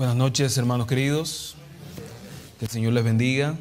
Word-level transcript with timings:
Buenas 0.00 0.16
noches, 0.16 0.56
hermanos 0.56 0.86
queridos. 0.86 1.56
Que 2.58 2.64
el 2.64 2.70
Señor 2.70 2.94
les 2.94 3.04
bendiga. 3.04 3.56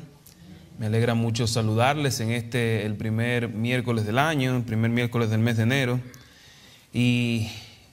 Me 0.77 0.85
alegra 0.85 1.13
mucho 1.13 1.47
saludarles 1.47 2.21
en 2.21 2.31
este, 2.31 2.85
el 2.85 2.95
primer 2.95 3.49
miércoles 3.49 4.05
del 4.05 4.17
año, 4.17 4.55
el 4.55 4.63
primer 4.63 4.89
miércoles 4.89 5.29
del 5.31 5.41
mes 5.41 5.57
de 5.57 5.63
enero. 5.63 5.99
Y 6.93 7.49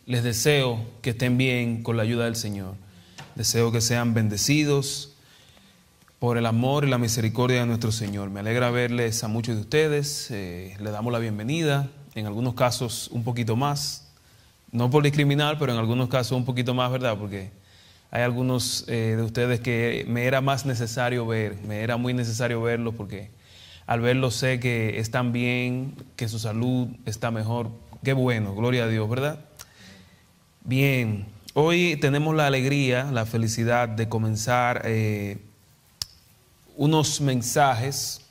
les 0.06 0.22
deseo 0.22 0.79
que 1.03 1.11
estén 1.11 1.37
bien 1.37 1.82
con 1.82 1.96
la 1.96 2.04
ayuda 2.04 2.27
del 2.27 2.37
Señor. 2.37 2.77
Deseo 3.34 3.72
que 3.72 3.80
sean 3.80 4.14
bendecidos 4.14 5.16
por 6.20 6.38
el 6.38 6.46
amor 6.46 6.84
y 6.84 6.88
la 6.88 6.98
misericordia 6.98 7.62
de 7.62 7.66
nuestro 7.66 7.90
Señor. 7.90 8.30
Me 8.30 8.38
alegra 8.38 8.70
verles 8.70 9.24
a 9.24 9.26
muchos 9.26 9.56
de 9.56 9.62
ustedes. 9.62 10.30
Eh, 10.30 10.76
les 10.78 10.92
damos 10.92 11.12
la 11.12 11.18
bienvenida, 11.18 11.90
en 12.14 12.26
algunos 12.26 12.54
casos 12.54 13.08
un 13.10 13.24
poquito 13.24 13.56
más. 13.56 14.06
No 14.70 14.88
por 14.88 15.02
discriminar, 15.02 15.58
pero 15.58 15.72
en 15.72 15.80
algunos 15.80 16.08
casos 16.08 16.38
un 16.38 16.44
poquito 16.44 16.74
más, 16.74 16.92
¿verdad? 16.92 17.18
Porque 17.18 17.50
hay 18.17 18.23
algunos 18.23 18.87
eh, 18.88 19.12
de 19.15 19.23
ustedes 19.23 19.61
que 19.61 20.06
me 20.09 20.24
era 20.24 20.41
más 20.41 20.65
necesario 20.65 21.27
ver, 21.27 21.55
me 21.69 21.83
era 21.83 21.98
muy 21.98 22.15
necesario 22.15 22.62
verlos 22.62 22.95
porque 22.95 23.29
al 23.87 24.01
verlos 24.01 24.37
sé 24.37 24.59
que 24.59 24.98
están 24.98 25.33
bien, 25.33 25.95
que 26.16 26.27
su 26.27 26.38
salud 26.38 26.88
está 27.05 27.30
mejor. 27.30 27.69
Qué 28.02 28.15
bueno, 28.15 28.55
gloria 28.55 28.84
a 28.84 28.88
Dios, 28.88 29.07
¿verdad? 29.10 29.41
Bien, 30.65 31.27
hoy 31.52 31.98
tenemos 32.01 32.34
la 32.34 32.47
alegría, 32.47 33.05
la 33.12 33.27
felicidad 33.27 33.87
de 33.87 34.09
comenzar 34.09 34.80
eh, 34.87 35.37
unos 36.74 37.21
mensajes 37.21 38.23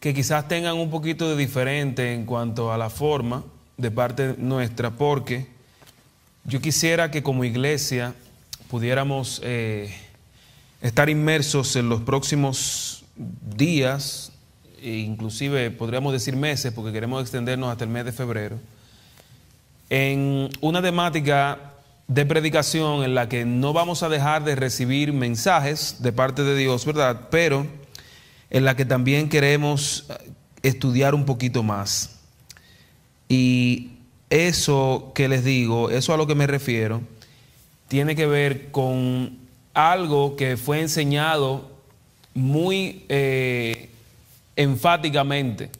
que 0.00 0.12
quizás 0.12 0.48
tengan 0.48 0.74
un 0.74 0.90
poquito 0.90 1.28
de 1.30 1.36
diferente 1.36 2.12
en 2.12 2.26
cuanto 2.26 2.72
a 2.72 2.76
la 2.76 2.90
forma 2.90 3.44
de 3.76 3.92
parte 3.92 4.34
nuestra, 4.36 4.90
porque 4.90 5.46
yo 6.42 6.60
quisiera 6.60 7.12
que 7.12 7.22
como 7.22 7.44
iglesia 7.44 8.16
pudiéramos 8.70 9.40
eh, 9.42 9.92
estar 10.80 11.10
inmersos 11.10 11.74
en 11.74 11.88
los 11.88 12.02
próximos 12.02 13.04
días, 13.56 14.30
e 14.80 14.98
inclusive 14.98 15.72
podríamos 15.72 16.12
decir 16.12 16.36
meses, 16.36 16.72
porque 16.72 16.92
queremos 16.92 17.20
extendernos 17.20 17.70
hasta 17.70 17.84
el 17.84 17.90
mes 17.90 18.04
de 18.04 18.12
febrero, 18.12 18.58
en 19.90 20.48
una 20.60 20.80
temática 20.80 21.72
de 22.06 22.24
predicación 22.24 23.02
en 23.02 23.14
la 23.14 23.28
que 23.28 23.44
no 23.44 23.72
vamos 23.72 24.04
a 24.04 24.08
dejar 24.08 24.44
de 24.44 24.54
recibir 24.54 25.12
mensajes 25.12 25.96
de 26.00 26.12
parte 26.12 26.44
de 26.44 26.56
Dios, 26.56 26.84
¿verdad? 26.84 27.28
Pero 27.30 27.66
en 28.50 28.64
la 28.64 28.76
que 28.76 28.84
también 28.84 29.28
queremos 29.28 30.06
estudiar 30.62 31.14
un 31.14 31.24
poquito 31.24 31.62
más. 31.64 32.18
Y 33.28 33.90
eso 34.28 35.10
que 35.14 35.28
les 35.28 35.44
digo, 35.44 35.90
eso 35.90 36.14
a 36.14 36.16
lo 36.16 36.26
que 36.26 36.34
me 36.34 36.46
refiero, 36.46 37.00
tiene 37.90 38.14
que 38.14 38.26
ver 38.26 38.70
con 38.70 39.36
algo 39.74 40.36
que 40.36 40.56
fue 40.56 40.80
enseñado 40.80 41.72
muy 42.34 43.04
eh, 43.08 43.90
enfáticamente 44.54 45.70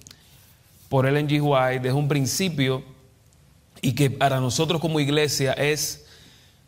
por 0.89 1.07
Ellen 1.07 1.29
G. 1.29 1.41
White 1.41 1.79
desde 1.79 1.97
un 1.97 2.09
principio 2.09 2.83
y 3.81 3.93
que 3.93 4.11
para 4.11 4.41
nosotros 4.41 4.81
como 4.81 4.99
iglesia 4.99 5.53
es 5.53 6.05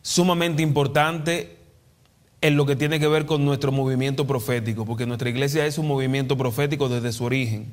sumamente 0.00 0.62
importante 0.62 1.56
en 2.40 2.56
lo 2.56 2.64
que 2.64 2.76
tiene 2.76 3.00
que 3.00 3.08
ver 3.08 3.26
con 3.26 3.44
nuestro 3.44 3.72
movimiento 3.72 4.28
profético, 4.28 4.86
porque 4.86 5.06
nuestra 5.06 5.28
iglesia 5.28 5.66
es 5.66 5.76
un 5.76 5.88
movimiento 5.88 6.36
profético 6.36 6.88
desde 6.88 7.10
su 7.10 7.24
origen. 7.24 7.66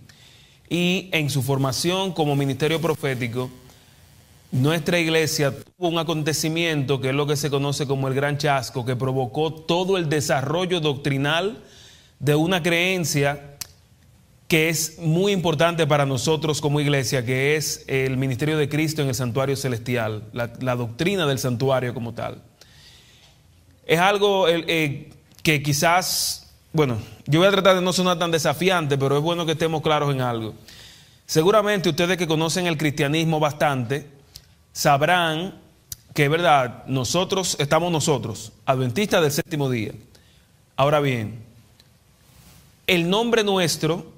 Y 0.71 1.09
en 1.11 1.29
su 1.29 1.43
formación 1.43 2.13
como 2.13 2.35
ministerio 2.35 2.81
profético, 2.81 3.51
nuestra 4.51 4.99
iglesia 4.99 5.51
tuvo 5.51 5.89
un 5.89 5.99
acontecimiento 5.99 6.99
que 6.99 7.09
es 7.09 7.15
lo 7.15 7.27
que 7.27 7.35
se 7.35 7.49
conoce 7.49 7.85
como 7.85 8.07
el 8.07 8.13
gran 8.13 8.37
chasco, 8.37 8.85
que 8.85 8.95
provocó 8.95 9.53
todo 9.53 9.97
el 9.97 10.09
desarrollo 10.09 10.79
doctrinal 10.79 11.63
de 12.19 12.35
una 12.35 12.63
creencia 12.63 13.57
que 14.47 14.67
es 14.67 14.97
muy 14.97 15.31
importante 15.31 15.85
para 15.85 16.07
nosotros 16.07 16.59
como 16.59 16.79
iglesia, 16.79 17.23
que 17.23 17.55
es 17.55 17.85
el 17.85 18.17
ministerio 18.17 18.57
de 18.57 18.67
Cristo 18.67 19.03
en 19.03 19.09
el 19.09 19.15
santuario 19.15 19.55
celestial, 19.55 20.23
la, 20.33 20.75
doctrina 20.75 21.27
del 21.27 21.37
santuario 21.37 21.93
como 21.93 22.15
tal. 22.15 22.41
Es 23.85 23.99
algo 23.99 24.47
eh, 24.49 25.09
que 25.43 25.61
quizás, 25.61 26.51
bueno, 26.73 26.97
yo 27.27 27.39
voy 27.39 27.47
a 27.47 27.51
tratar 27.51 27.75
de 27.75 27.81
no 27.83 27.93
sonar 27.93 28.17
tan 28.17 28.31
desafiante, 28.31 28.97
pero 28.97 29.17
es 29.17 29.21
bueno 29.21 29.45
que 29.45 29.51
estemos 29.51 29.83
claros 29.83 30.11
en 30.11 30.21
algo. 30.21 30.55
Seguramente 31.27 31.89
ustedes 31.89 32.17
que 32.17 32.25
conocen 32.25 32.65
el 32.65 32.75
cristianismo 32.75 33.39
bastante, 33.39 34.07
sabrán 34.79 35.55
que, 36.13 36.29
verdad, 36.29 36.85
nosotros 36.87 37.57
estamos 37.59 37.91
nosotros, 37.91 38.53
adventistas 38.65 39.21
del 39.21 39.31
séptimo 39.33 39.69
día. 39.69 39.91
Ahora 40.77 41.01
bien, 41.01 41.43
el 42.87 43.09
nombre 43.09 43.43
nuestro 43.43 44.09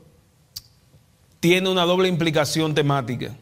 tiene 1.39 1.67
una 1.67 1.81
doble 1.81 2.09
implicación 2.09 2.75
temática. 2.75 3.35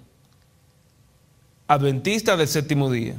Adventista 1.67 2.37
del 2.37 2.47
séptimo 2.47 2.89
día. 2.89 3.15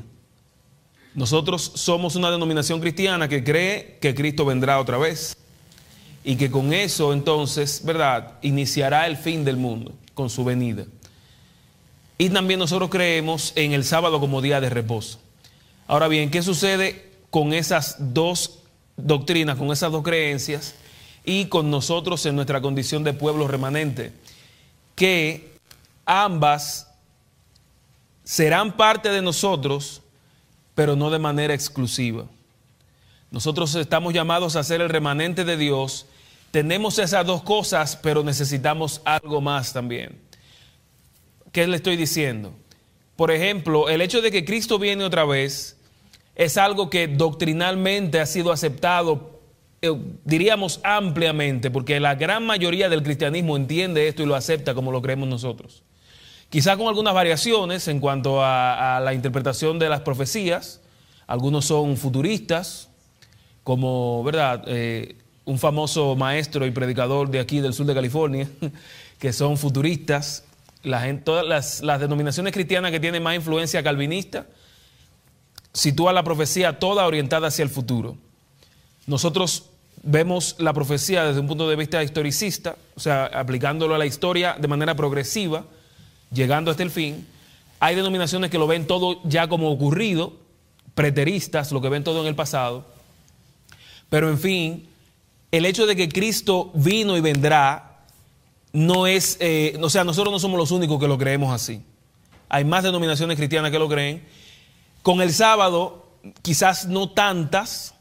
Nosotros 1.14 1.70
somos 1.74 2.16
una 2.16 2.30
denominación 2.30 2.80
cristiana 2.80 3.28
que 3.28 3.44
cree 3.44 3.98
que 4.00 4.14
Cristo 4.14 4.46
vendrá 4.46 4.80
otra 4.80 4.96
vez 4.96 5.36
y 6.24 6.36
que 6.36 6.50
con 6.50 6.72
eso 6.72 7.12
entonces, 7.12 7.82
¿verdad?, 7.84 8.38
iniciará 8.40 9.06
el 9.06 9.18
fin 9.18 9.44
del 9.44 9.58
mundo 9.58 9.92
con 10.14 10.30
su 10.30 10.42
venida. 10.42 10.86
Y 12.20 12.28
también 12.28 12.60
nosotros 12.60 12.90
creemos 12.90 13.54
en 13.56 13.72
el 13.72 13.82
sábado 13.82 14.20
como 14.20 14.42
día 14.42 14.60
de 14.60 14.68
reposo. 14.68 15.18
Ahora 15.86 16.06
bien, 16.06 16.30
¿qué 16.30 16.42
sucede 16.42 17.12
con 17.30 17.54
esas 17.54 17.96
dos 17.98 18.58
doctrinas, 18.98 19.56
con 19.56 19.72
esas 19.72 19.90
dos 19.90 20.02
creencias 20.02 20.74
y 21.24 21.46
con 21.46 21.70
nosotros 21.70 22.26
en 22.26 22.36
nuestra 22.36 22.60
condición 22.60 23.04
de 23.04 23.14
pueblo 23.14 23.48
remanente? 23.48 24.12
Que 24.94 25.54
ambas 26.04 26.88
serán 28.22 28.76
parte 28.76 29.08
de 29.08 29.22
nosotros, 29.22 30.02
pero 30.74 30.96
no 30.96 31.08
de 31.08 31.20
manera 31.20 31.54
exclusiva. 31.54 32.26
Nosotros 33.30 33.74
estamos 33.76 34.12
llamados 34.12 34.56
a 34.56 34.62
ser 34.62 34.82
el 34.82 34.90
remanente 34.90 35.46
de 35.46 35.56
Dios. 35.56 36.04
Tenemos 36.50 36.98
esas 36.98 37.24
dos 37.24 37.42
cosas, 37.42 37.96
pero 37.96 38.22
necesitamos 38.22 39.00
algo 39.06 39.40
más 39.40 39.72
también. 39.72 40.29
¿Qué 41.52 41.66
le 41.66 41.76
estoy 41.76 41.96
diciendo? 41.96 42.52
Por 43.16 43.30
ejemplo, 43.30 43.88
el 43.88 44.00
hecho 44.00 44.22
de 44.22 44.30
que 44.30 44.44
Cristo 44.44 44.78
viene 44.78 45.04
otra 45.04 45.24
vez 45.24 45.76
es 46.36 46.56
algo 46.56 46.88
que 46.88 47.08
doctrinalmente 47.08 48.20
ha 48.20 48.26
sido 48.26 48.52
aceptado, 48.52 49.40
eh, 49.82 49.92
diríamos 50.24 50.80
ampliamente, 50.84 51.70
porque 51.70 51.98
la 52.00 52.14
gran 52.14 52.46
mayoría 52.46 52.88
del 52.88 53.02
cristianismo 53.02 53.56
entiende 53.56 54.06
esto 54.08 54.22
y 54.22 54.26
lo 54.26 54.36
acepta 54.36 54.74
como 54.74 54.92
lo 54.92 55.02
creemos 55.02 55.28
nosotros. 55.28 55.82
Quizá 56.50 56.76
con 56.76 56.88
algunas 56.88 57.14
variaciones 57.14 57.88
en 57.88 58.00
cuanto 58.00 58.42
a, 58.42 59.00
la 59.04 59.12
interpretación 59.12 59.78
de 59.78 59.88
las 59.88 60.00
profecías. 60.00 60.80
Algunos 61.26 61.64
son 61.64 61.96
futuristas, 61.96 62.88
como, 63.62 64.24
¿verdad? 64.24 64.64
Eh, 64.66 65.16
un 65.44 65.58
famoso 65.58 66.16
maestro 66.16 66.66
y 66.66 66.70
predicador 66.70 67.30
de 67.30 67.38
aquí 67.38 67.60
del 67.60 67.72
sur 67.72 67.86
de 67.86 67.94
California, 67.94 68.48
que 69.18 69.32
son 69.32 69.56
futuristas 69.56 70.44
todas 71.24 71.80
las, 71.82 72.00
denominaciones 72.00 72.52
cristianas 72.52 72.90
que 72.90 73.00
tienen 73.00 73.22
más 73.22 73.34
influencia 73.34 73.82
calvinista 73.82 74.46
sitúan 75.72 76.14
la 76.14 76.24
profecía 76.24 76.78
toda 76.78 77.06
orientada 77.06 77.48
hacia 77.48 77.62
el 77.62 77.68
futuro. 77.68 78.16
Nosotros 79.06 79.66
vemos 80.02 80.56
la 80.58 80.72
profecía 80.72 81.24
desde 81.24 81.40
un 81.40 81.46
punto 81.46 81.68
de 81.68 81.76
vista 81.76 82.02
historicista, 82.02 82.76
o 82.96 83.00
sea, 83.00 83.26
aplicándolo 83.26 83.94
a 83.94 83.98
la 83.98 84.06
historia 84.06 84.56
de 84.58 84.68
manera 84.68 84.94
progresiva, 84.94 85.64
llegando 86.32 86.70
hasta 86.70 86.82
el 86.82 86.90
fin. 86.90 87.26
Hay 87.78 87.94
denominaciones 87.94 88.50
que 88.50 88.58
lo 88.58 88.66
ven 88.66 88.86
todo 88.86 89.20
ya 89.24 89.48
como 89.48 89.70
ocurrido, 89.70 90.34
preteristas, 90.94 91.72
lo 91.72 91.80
que 91.80 91.88
ven 91.88 92.04
todo 92.04 92.22
en 92.22 92.26
el 92.26 92.34
pasado. 92.34 92.86
Pero 94.08 94.28
en 94.28 94.38
fin, 94.38 94.88
el 95.52 95.66
hecho 95.66 95.86
de 95.86 95.96
que 95.96 96.08
Cristo 96.08 96.70
vino 96.74 97.16
y 97.16 97.20
vendrá 97.20 97.89
no 98.72 99.06
es, 99.06 99.36
eh, 99.40 99.78
o 99.80 99.90
sea, 99.90 100.04
nosotros 100.04 100.32
no 100.32 100.38
somos 100.38 100.58
los 100.58 100.70
únicos 100.70 101.00
que 101.00 101.08
lo 101.08 101.18
creemos 101.18 101.52
así. 101.52 101.82
Hay 102.48 102.64
más 102.64 102.82
denominaciones 102.84 103.36
cristianas 103.36 103.70
que 103.70 103.78
lo 103.78 103.88
creen. 103.88 104.24
Con 105.02 105.20
el 105.20 105.32
sábado, 105.32 106.06
quizás 106.42 106.86
no 106.86 107.10
tantas, 107.10 107.94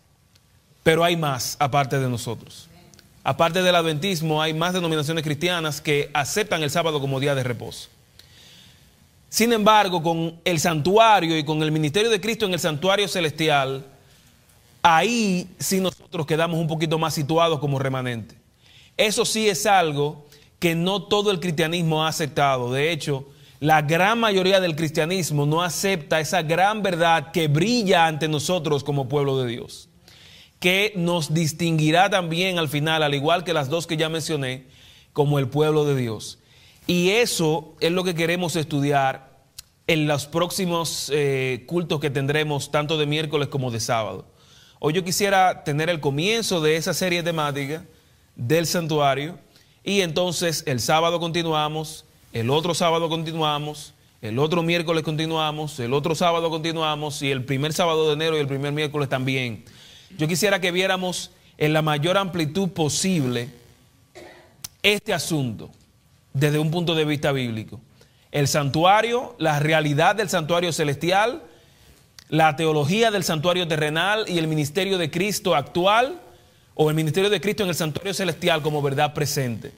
pero 0.83 1.03
hay 1.03 1.15
más 1.15 1.55
aparte 1.59 1.99
de 1.99 2.09
nosotros. 2.09 2.67
Aparte 3.23 3.61
del 3.61 3.75
adventismo, 3.75 4.41
hay 4.41 4.53
más 4.53 4.73
denominaciones 4.73 5.23
cristianas 5.23 5.81
que 5.81 6.09
aceptan 6.13 6.63
el 6.63 6.71
sábado 6.71 6.99
como 6.99 7.19
día 7.19 7.35
de 7.35 7.43
reposo. 7.43 7.89
Sin 9.29 9.53
embargo, 9.53 10.01
con 10.01 10.39
el 10.43 10.59
santuario 10.59 11.37
y 11.37 11.43
con 11.43 11.61
el 11.61 11.71
ministerio 11.71 12.09
de 12.09 12.19
Cristo 12.19 12.47
en 12.47 12.53
el 12.53 12.59
santuario 12.59 13.07
celestial, 13.07 13.85
ahí 14.81 15.47
sí 15.59 15.79
nosotros 15.79 16.25
quedamos 16.25 16.59
un 16.59 16.67
poquito 16.67 16.97
más 16.97 17.13
situados 17.13 17.59
como 17.59 17.77
remanente. 17.77 18.35
Eso 18.97 19.25
sí 19.25 19.47
es 19.47 19.65
algo 19.67 20.25
que 20.59 20.75
no 20.75 21.03
todo 21.03 21.31
el 21.31 21.39
cristianismo 21.39 22.03
ha 22.03 22.09
aceptado. 22.09 22.71
De 22.71 22.91
hecho, 22.91 23.25
la 23.59 23.81
gran 23.81 24.19
mayoría 24.19 24.59
del 24.59 24.75
cristianismo 24.75 25.45
no 25.45 25.61
acepta 25.61 26.19
esa 26.19 26.41
gran 26.41 26.81
verdad 26.81 27.31
que 27.31 27.47
brilla 27.47 28.07
ante 28.07 28.27
nosotros 28.27 28.83
como 28.83 29.09
pueblo 29.09 29.41
de 29.41 29.49
Dios. 29.49 29.87
que 30.59 30.91
nos 30.97 31.33
distinguirá 31.33 32.09
también 32.09 32.59
al 32.59 32.67
final, 32.67 33.01
al 33.01 33.15
igual 33.15 33.45
que 33.45 33.53
las 33.53 33.69
dos 33.69 33.87
que 33.87 33.95
ya 33.95 34.09
mencioné, 34.09 34.65
como 35.13 35.39
el 35.39 35.47
pueblo 35.47 35.85
de 35.85 35.95
Dios. 35.95 36.39
Y 36.85 37.11
eso 37.11 37.75
es 37.79 37.93
lo 37.93 38.03
que 38.03 38.13
queremos 38.13 38.57
estudiar 38.57 39.29
en 39.87 40.05
los 40.05 40.25
próximos 40.25 41.09
eh, 41.13 41.63
cultos 41.65 42.01
que 42.01 42.09
tendremos, 42.09 42.71
tanto 42.71 42.97
de 42.97 43.05
miércoles 43.05 43.47
como 43.47 43.71
de 43.71 43.79
sábado. 43.79 44.27
Hoy 44.79 44.93
yo 44.93 45.03
quisiera 45.03 45.63
tener 45.63 45.89
el 45.89 45.99
comienzo 45.99 46.61
de 46.61 46.75
esa 46.75 46.93
serie 46.93 47.23
temática 47.23 47.85
del 48.35 48.65
santuario 48.65 49.39
y 49.83 50.01
entonces 50.01 50.63
el 50.67 50.79
sábado 50.79 51.19
continuamos, 51.19 52.05
el 52.33 52.49
otro 52.49 52.73
sábado 52.73 53.09
continuamos, 53.09 53.93
el 54.21 54.37
otro 54.37 54.61
miércoles 54.63 55.03
continuamos, 55.03 55.79
el 55.79 55.93
otro 55.93 56.13
sábado 56.15 56.49
continuamos 56.49 57.21
y 57.21 57.31
el 57.31 57.45
primer 57.45 57.73
sábado 57.73 58.07
de 58.07 58.13
enero 58.13 58.37
y 58.37 58.41
el 58.41 58.47
primer 58.47 58.73
miércoles 58.73 59.07
también. 59.09 59.63
Yo 60.17 60.27
quisiera 60.27 60.59
que 60.59 60.71
viéramos 60.71 61.31
en 61.57 61.73
la 61.73 61.81
mayor 61.81 62.17
amplitud 62.17 62.69
posible 62.69 63.49
este 64.83 65.13
asunto 65.13 65.69
desde 66.33 66.59
un 66.59 66.71
punto 66.71 66.95
de 66.95 67.05
vista 67.05 67.31
bíblico. 67.31 67.79
El 68.31 68.47
santuario, 68.47 69.35
la 69.39 69.59
realidad 69.59 70.15
del 70.15 70.29
santuario 70.29 70.71
celestial, 70.71 71.43
la 72.29 72.55
teología 72.55 73.11
del 73.11 73.23
santuario 73.23 73.67
terrenal 73.67 74.25
y 74.27 74.37
el 74.37 74.47
ministerio 74.47 74.97
de 74.97 75.09
Cristo 75.09 75.55
actual 75.55 76.21
o 76.75 76.89
el 76.89 76.95
ministerio 76.95 77.29
de 77.29 77.41
Cristo 77.41 77.63
en 77.63 77.69
el 77.69 77.75
santuario 77.75 78.13
celestial 78.13 78.61
como 78.61 78.81
verdad 78.81 79.13
presente. 79.13 79.71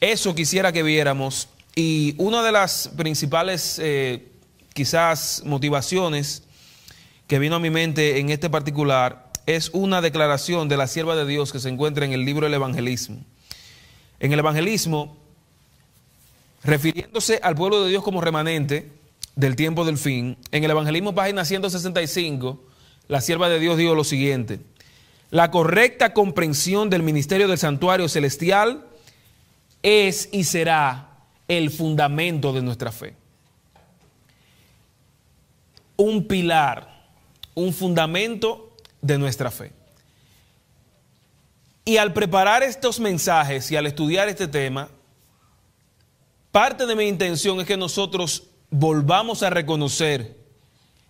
Eso 0.00 0.34
quisiera 0.34 0.72
que 0.72 0.82
viéramos 0.82 1.48
y 1.74 2.14
una 2.18 2.42
de 2.42 2.52
las 2.52 2.90
principales 2.96 3.78
eh, 3.82 4.28
quizás 4.74 5.42
motivaciones 5.44 6.42
que 7.26 7.38
vino 7.38 7.56
a 7.56 7.60
mi 7.60 7.70
mente 7.70 8.18
en 8.18 8.30
este 8.30 8.50
particular 8.50 9.30
es 9.46 9.70
una 9.72 10.00
declaración 10.00 10.68
de 10.68 10.76
la 10.76 10.86
sierva 10.86 11.16
de 11.16 11.26
Dios 11.26 11.52
que 11.52 11.60
se 11.60 11.68
encuentra 11.68 12.04
en 12.04 12.12
el 12.12 12.24
libro 12.24 12.46
del 12.46 12.54
evangelismo. 12.54 13.24
En 14.20 14.32
el 14.32 14.38
evangelismo, 14.38 15.16
refiriéndose 16.62 17.40
al 17.42 17.54
pueblo 17.54 17.82
de 17.82 17.90
Dios 17.90 18.02
como 18.02 18.20
remanente, 18.20 18.90
del 19.36 19.56
tiempo 19.56 19.84
del 19.84 19.96
fin, 19.96 20.36
en 20.52 20.64
el 20.64 20.70
Evangelismo 20.70 21.14
página 21.14 21.44
165, 21.44 22.62
la 23.08 23.20
sierva 23.20 23.48
de 23.48 23.58
Dios 23.58 23.78
dijo 23.78 23.94
lo 23.94 24.04
siguiente, 24.04 24.60
la 25.30 25.50
correcta 25.50 26.12
comprensión 26.12 26.90
del 26.90 27.02
ministerio 27.02 27.46
del 27.46 27.58
santuario 27.58 28.08
celestial 28.08 28.86
es 29.82 30.28
y 30.32 30.44
será 30.44 31.08
el 31.46 31.70
fundamento 31.70 32.52
de 32.52 32.62
nuestra 32.62 32.90
fe. 32.90 33.14
Un 35.96 36.26
pilar, 36.26 37.04
un 37.54 37.72
fundamento 37.72 38.72
de 39.00 39.18
nuestra 39.18 39.50
fe. 39.50 39.72
Y 41.84 41.96
al 41.96 42.12
preparar 42.12 42.62
estos 42.62 43.00
mensajes 43.00 43.70
y 43.70 43.76
al 43.76 43.86
estudiar 43.86 44.28
este 44.28 44.48
tema, 44.48 44.88
parte 46.50 46.86
de 46.86 46.96
mi 46.96 47.04
intención 47.04 47.60
es 47.60 47.66
que 47.66 47.76
nosotros 47.76 48.48
volvamos 48.70 49.42
a 49.42 49.50
reconocer 49.50 50.36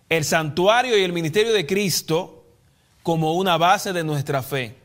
el 0.09 0.25
santuario 0.25 0.97
y 0.97 1.03
el 1.03 1.13
ministerio 1.13 1.53
de 1.53 1.65
Cristo 1.65 2.40
como 3.03 3.33
una 3.33 3.57
base 3.57 3.93
de 3.93 4.03
nuestra 4.03 4.43
fe, 4.43 4.77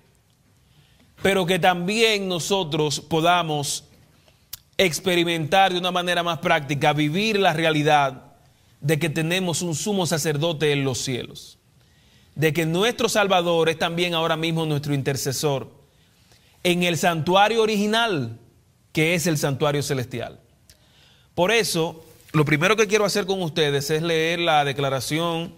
pero 1.22 1.46
que 1.46 1.58
también 1.58 2.28
nosotros 2.28 3.00
podamos 3.00 3.84
experimentar 4.78 5.72
de 5.72 5.78
una 5.78 5.90
manera 5.90 6.22
más 6.22 6.38
práctica, 6.38 6.92
vivir 6.92 7.38
la 7.38 7.52
realidad 7.52 8.34
de 8.80 8.98
que 8.98 9.08
tenemos 9.08 9.62
un 9.62 9.74
sumo 9.74 10.06
sacerdote 10.06 10.72
en 10.72 10.84
los 10.84 10.98
cielos, 10.98 11.58
de 12.34 12.52
que 12.52 12.66
nuestro 12.66 13.08
Salvador 13.08 13.68
es 13.68 13.78
también 13.78 14.14
ahora 14.14 14.36
mismo 14.36 14.66
nuestro 14.66 14.94
intercesor 14.94 15.70
en 16.62 16.82
el 16.82 16.98
santuario 16.98 17.62
original, 17.62 18.38
que 18.92 19.14
es 19.14 19.26
el 19.26 19.38
santuario 19.38 19.82
celestial. 19.82 20.40
Por 21.34 21.50
eso, 21.50 22.04
lo 22.32 22.44
primero 22.44 22.76
que 22.76 22.86
quiero 22.86 23.04
hacer 23.04 23.26
con 23.26 23.42
ustedes 23.42 23.90
es 23.90 24.02
leer 24.02 24.40
la 24.40 24.64
declaración 24.64 25.54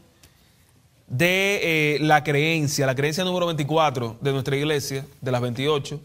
de 1.08 1.94
eh, 1.94 1.98
la 2.00 2.22
creencia, 2.22 2.86
la 2.86 2.94
creencia 2.94 3.24
número 3.24 3.46
24 3.46 4.18
de 4.20 4.32
nuestra 4.32 4.56
iglesia, 4.56 5.06
de 5.20 5.32
las 5.32 5.40
28, 5.40 6.00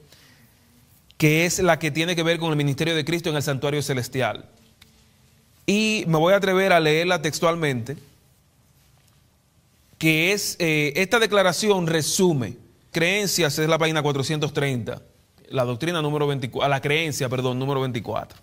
que 1.18 1.46
es 1.46 1.60
la 1.60 1.78
que 1.78 1.92
tiene 1.92 2.16
que 2.16 2.24
ver 2.24 2.40
con 2.40 2.50
el 2.50 2.56
ministerio 2.56 2.96
de 2.96 3.06
Cristo 3.06 3.30
en 3.30 3.36
el 3.36 3.44
santuario 3.44 3.82
celestial. 3.82 4.50
Y 5.66 6.04
me 6.08 6.18
voy 6.18 6.34
a 6.34 6.38
atrever 6.38 6.74
a 6.74 6.80
leerla 6.80 7.22
textualmente, 7.22 7.98
que 9.98 10.34
es, 10.34 10.56
eh, 10.60 10.94
esta 10.96 11.20
declaración 11.20 11.88
resume, 11.88 12.58
creencias 12.92 13.58
es 13.60 13.70
la 13.70 13.78
página 13.78 14.02
430, 14.02 15.02
la 15.50 15.64
doctrina 15.66 16.02
número 16.02 16.28
24, 16.28 16.70
la 16.70 16.82
creencia, 16.82 17.30
perdón, 17.30 17.60
número 17.60 17.82
24. 17.82 18.38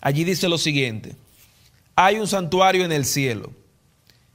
Allí 0.00 0.24
dice 0.24 0.48
lo 0.48 0.58
siguiente. 0.58 1.16
Hay 1.94 2.18
un 2.18 2.26
santuario 2.26 2.84
en 2.84 2.92
el 2.92 3.06
cielo, 3.06 3.52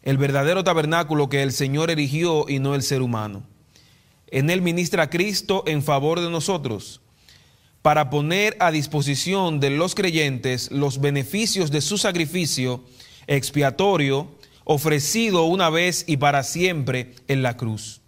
el 0.03 0.17
verdadero 0.17 0.63
tabernáculo 0.63 1.29
que 1.29 1.43
el 1.43 1.51
Señor 1.51 1.91
erigió 1.91 2.45
y 2.47 2.59
no 2.59 2.75
el 2.75 2.83
ser 2.83 3.01
humano. 3.01 3.43
En 4.27 4.49
él 4.49 4.61
ministra 4.61 5.09
Cristo 5.09 5.63
en 5.67 5.83
favor 5.83 6.19
de 6.21 6.29
nosotros, 6.29 7.01
para 7.81 8.09
poner 8.09 8.55
a 8.59 8.71
disposición 8.71 9.59
de 9.59 9.71
los 9.71 9.95
creyentes 9.95 10.71
los 10.71 11.01
beneficios 11.01 11.71
de 11.71 11.81
su 11.81 11.97
sacrificio 11.97 12.83
expiatorio 13.27 14.29
ofrecido 14.63 15.45
una 15.45 15.69
vez 15.69 16.03
y 16.07 16.17
para 16.17 16.43
siempre 16.43 17.13
en 17.27 17.41
la 17.41 17.57
cruz. 17.57 18.01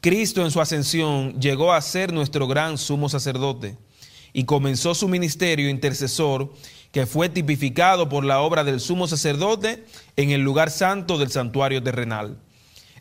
Cristo 0.00 0.44
en 0.44 0.50
su 0.50 0.60
ascensión 0.60 1.40
llegó 1.40 1.72
a 1.72 1.80
ser 1.80 2.12
nuestro 2.12 2.46
gran 2.46 2.78
sumo 2.78 3.08
sacerdote 3.08 3.76
y 4.32 4.44
comenzó 4.44 4.94
su 4.94 5.08
ministerio 5.08 5.70
intercesor 5.70 6.52
que 6.96 7.04
fue 7.04 7.28
tipificado 7.28 8.08
por 8.08 8.24
la 8.24 8.40
obra 8.40 8.64
del 8.64 8.80
sumo 8.80 9.06
sacerdote 9.06 9.84
en 10.16 10.30
el 10.30 10.40
lugar 10.40 10.70
santo 10.70 11.18
del 11.18 11.30
santuario 11.30 11.82
terrenal. 11.82 12.38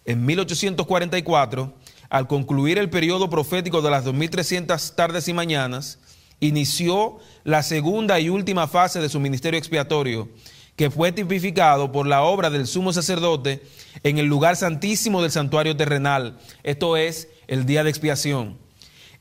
En 0.03 0.25
1844, 0.25 1.73
al 2.09 2.27
concluir 2.27 2.77
el 2.77 2.89
periodo 2.89 3.29
profético 3.29 3.81
de 3.81 3.91
las 3.91 4.03
2300 4.03 4.97
tardes 4.97 5.29
y 5.29 5.33
mañanas, 5.33 5.99
inició 6.41 7.19
la 7.45 7.63
segunda 7.63 8.19
y 8.19 8.27
última 8.27 8.67
fase 8.67 8.99
de 8.99 9.07
su 9.07 9.21
ministerio 9.21 9.57
expiatorio, 9.57 10.27
que 10.75 10.91
fue 10.91 11.13
tipificado 11.13 11.93
por 11.93 12.05
la 12.05 12.23
obra 12.23 12.49
del 12.49 12.67
sumo 12.67 12.91
sacerdote 12.91 13.63
en 14.03 14.17
el 14.17 14.25
lugar 14.25 14.57
santísimo 14.57 15.21
del 15.21 15.31
santuario 15.31 15.77
terrenal, 15.77 16.37
esto 16.63 16.97
es, 16.97 17.29
el 17.47 17.65
día 17.65 17.85
de 17.85 17.91
expiación. 17.91 18.57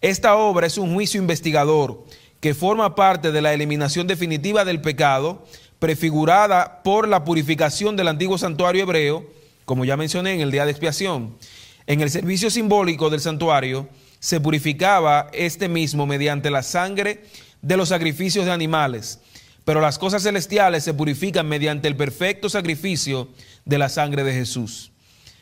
Esta 0.00 0.34
obra 0.34 0.66
es 0.66 0.78
un 0.78 0.94
juicio 0.94 1.20
investigador 1.20 2.04
que 2.44 2.52
forma 2.52 2.94
parte 2.94 3.32
de 3.32 3.40
la 3.40 3.54
eliminación 3.54 4.06
definitiva 4.06 4.66
del 4.66 4.82
pecado, 4.82 5.46
prefigurada 5.78 6.82
por 6.82 7.08
la 7.08 7.24
purificación 7.24 7.96
del 7.96 8.08
antiguo 8.08 8.36
santuario 8.36 8.82
hebreo, 8.82 9.26
como 9.64 9.86
ya 9.86 9.96
mencioné 9.96 10.34
en 10.34 10.42
el 10.42 10.50
día 10.50 10.66
de 10.66 10.70
expiación. 10.70 11.38
En 11.86 12.02
el 12.02 12.10
servicio 12.10 12.50
simbólico 12.50 13.08
del 13.08 13.22
santuario 13.22 13.88
se 14.20 14.40
purificaba 14.40 15.30
este 15.32 15.70
mismo 15.70 16.04
mediante 16.04 16.50
la 16.50 16.62
sangre 16.62 17.24
de 17.62 17.78
los 17.78 17.88
sacrificios 17.88 18.44
de 18.44 18.52
animales, 18.52 19.20
pero 19.64 19.80
las 19.80 19.98
cosas 19.98 20.22
celestiales 20.22 20.84
se 20.84 20.92
purifican 20.92 21.48
mediante 21.48 21.88
el 21.88 21.96
perfecto 21.96 22.50
sacrificio 22.50 23.30
de 23.64 23.78
la 23.78 23.88
sangre 23.88 24.22
de 24.22 24.34
Jesús. 24.34 24.92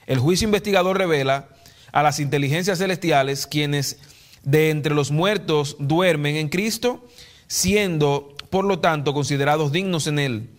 El 0.06 0.20
juicio 0.20 0.44
investigador 0.44 0.98
revela 0.98 1.48
a 1.90 2.04
las 2.04 2.20
inteligencias 2.20 2.78
celestiales 2.78 3.48
quienes 3.48 3.98
de 4.44 4.70
entre 4.70 4.94
los 4.94 5.10
muertos 5.10 5.76
duermen 5.78 6.36
en 6.36 6.48
Cristo, 6.48 7.06
siendo 7.46 8.34
por 8.50 8.64
lo 8.64 8.80
tanto 8.80 9.14
considerados 9.14 9.72
dignos 9.72 10.06
en 10.06 10.18
Él 10.18 10.50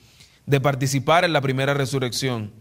de 0.46 0.60
participar 0.60 1.26
en 1.26 1.34
la 1.34 1.42
primera 1.42 1.74
resurrección. 1.74 2.52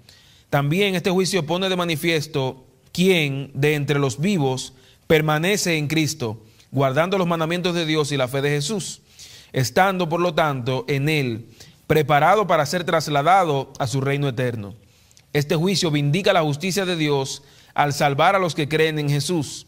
También 0.50 0.94
este 0.94 1.10
juicio 1.10 1.46
pone 1.46 1.68
de 1.68 1.76
manifiesto 1.76 2.66
quién 2.92 3.50
de 3.54 3.74
entre 3.74 3.98
los 3.98 4.20
vivos 4.20 4.74
permanece 5.06 5.76
en 5.76 5.88
Cristo, 5.88 6.44
guardando 6.70 7.18
los 7.18 7.26
mandamientos 7.26 7.74
de 7.74 7.86
Dios 7.86 8.12
y 8.12 8.16
la 8.16 8.28
fe 8.28 8.42
de 8.42 8.50
Jesús, 8.50 9.02
estando 9.52 10.08
por 10.08 10.20
lo 10.20 10.34
tanto 10.34 10.84
en 10.88 11.08
Él, 11.08 11.46
preparado 11.86 12.46
para 12.46 12.66
ser 12.66 12.84
trasladado 12.84 13.72
a 13.78 13.86
su 13.86 14.00
reino 14.00 14.28
eterno. 14.28 14.74
Este 15.32 15.56
juicio 15.56 15.90
vindica 15.90 16.32
la 16.32 16.42
justicia 16.42 16.84
de 16.84 16.96
Dios 16.96 17.42
al 17.74 17.92
salvar 17.92 18.36
a 18.36 18.38
los 18.38 18.54
que 18.54 18.68
creen 18.68 18.98
en 18.98 19.08
Jesús 19.08 19.66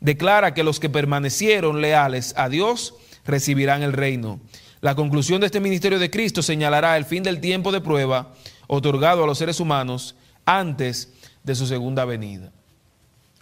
declara 0.00 0.54
que 0.54 0.64
los 0.64 0.80
que 0.80 0.88
permanecieron 0.88 1.80
leales 1.80 2.34
a 2.36 2.48
Dios 2.48 2.94
recibirán 3.24 3.82
el 3.82 3.92
reino. 3.92 4.40
La 4.80 4.94
conclusión 4.94 5.40
de 5.40 5.46
este 5.46 5.60
ministerio 5.60 5.98
de 5.98 6.10
Cristo 6.10 6.42
señalará 6.42 6.96
el 6.96 7.04
fin 7.04 7.22
del 7.22 7.40
tiempo 7.40 7.70
de 7.70 7.80
prueba 7.80 8.32
otorgado 8.66 9.24
a 9.24 9.26
los 9.26 9.38
seres 9.38 9.60
humanos 9.60 10.14
antes 10.46 11.12
de 11.44 11.54
su 11.54 11.66
segunda 11.66 12.04
venida. 12.04 12.50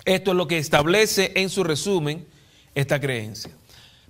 Esto 0.04 0.32
es 0.32 0.36
lo 0.36 0.48
que 0.48 0.58
establece 0.58 1.32
en 1.36 1.48
su 1.50 1.64
resumen 1.64 2.26
esta 2.74 3.00
creencia. 3.00 3.52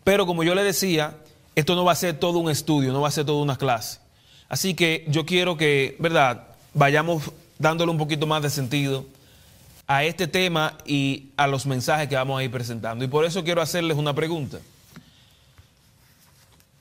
Pero 0.05 0.27
como 0.27 0.43
yo 0.43 0.55
le 0.55 0.63
decía, 0.63 1.19
esto 1.55 1.75
no 1.75 1.85
va 1.85 1.93
a 1.93 1.97
ser 1.97 2.19
todo 2.19 2.39
un 2.39 2.51
estudio, 2.51 2.93
no 2.93 3.03
va 3.03 3.09
a 3.09 3.13
ser 3.13 3.27
toda 3.27 3.43
una 3.43 3.57
clase. 3.57 4.01
Así 4.49 4.75
que 4.75 5.05
yo 5.09 5.27
quiero 5.27 5.57
que, 5.57 5.97
¿verdad?, 5.99 6.45
vayamos 6.73 7.25
dándole 7.59 7.91
un 7.91 7.99
poquito 7.99 8.27
más 8.27 8.43
de 8.43 8.51
sentido 8.51 9.07
a 9.89 10.05
este 10.05 10.29
tema 10.29 10.77
y 10.85 11.31
a 11.39 11.47
los 11.47 11.67
mensajes 11.67 12.09
que 12.09 12.15
vamos 12.15 12.39
a 12.39 12.45
ir 12.45 12.51
presentando. 12.51 13.05
Y 13.05 13.09
por 13.09 13.25
eso 13.25 13.43
quiero 13.43 13.63
hacerles 13.63 13.97
una 13.97 14.15
pregunta. 14.15 14.61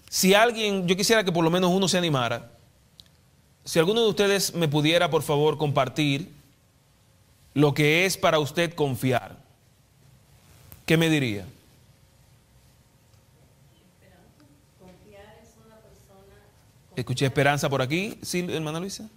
Si 0.10 0.34
alguien, 0.34 0.88
yo 0.88 0.96
quisiera 0.98 1.24
que 1.24 1.32
por 1.32 1.44
lo 1.44 1.50
menos 1.50 1.72
uno 1.72 1.88
se 1.88 1.98
animara, 1.98 2.52
si 3.64 3.80
alguno 3.80 4.02
de 4.02 4.10
ustedes 4.10 4.54
me 4.54 4.68
pudiera 4.68 5.10
por 5.10 5.24
favor 5.24 5.58
compartir 5.58 6.32
lo 7.54 7.74
que 7.74 8.06
es 8.06 8.18
para 8.18 8.40
usted 8.40 8.74
confiar, 8.74 9.38
¿qué 10.86 10.98
me 10.98 11.10
diría? 11.10 11.46
Escuché 16.96 17.26
esperanza 17.26 17.70
por 17.70 17.82
aquí, 17.82 18.18
¿sí, 18.22 18.46
hermana 18.50 18.80
Luisa? 18.80 19.08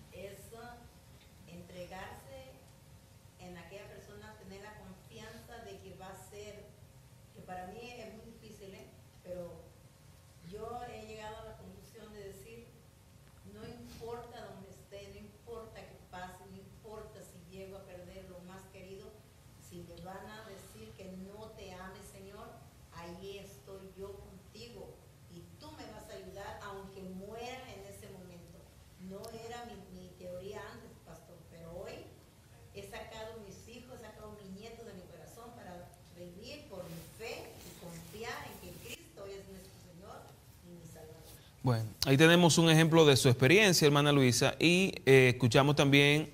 Bueno, 41.62 41.84
ahí 42.06 42.16
tenemos 42.16 42.56
un 42.56 42.70
ejemplo 42.70 43.04
de 43.04 43.16
su 43.18 43.28
experiencia, 43.28 43.84
hermana 43.84 44.12
Luisa, 44.12 44.54
y 44.58 44.94
eh, 45.04 45.28
escuchamos 45.34 45.76
también 45.76 46.30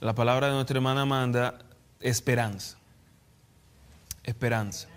la 0.00 0.16
palabra 0.16 0.48
de 0.48 0.54
nuestra 0.54 0.76
hermana 0.76 1.02
Amanda, 1.02 1.60
esperanza. 2.00 2.76
Esperanza. 4.24 4.88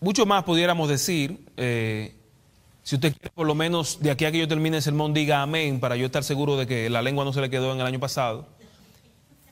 Mucho 0.00 0.26
más 0.26 0.42
pudiéramos 0.42 0.88
decir. 0.88 1.46
Eh, 1.56 2.16
si 2.82 2.96
usted 2.96 3.12
quiere, 3.12 3.30
por 3.30 3.46
lo 3.46 3.54
menos 3.54 4.00
de 4.00 4.10
aquí 4.10 4.24
a 4.24 4.32
que 4.32 4.38
yo 4.38 4.48
termine 4.48 4.78
el 4.78 4.82
sermón, 4.82 5.14
diga 5.14 5.42
amén, 5.42 5.78
para 5.78 5.94
yo 5.94 6.06
estar 6.06 6.24
seguro 6.24 6.56
de 6.56 6.66
que 6.66 6.90
la 6.90 7.02
lengua 7.02 7.24
no 7.24 7.32
se 7.32 7.40
le 7.40 7.48
quedó 7.48 7.72
en 7.72 7.78
el 7.78 7.86
año 7.86 8.00
pasado. 8.00 8.48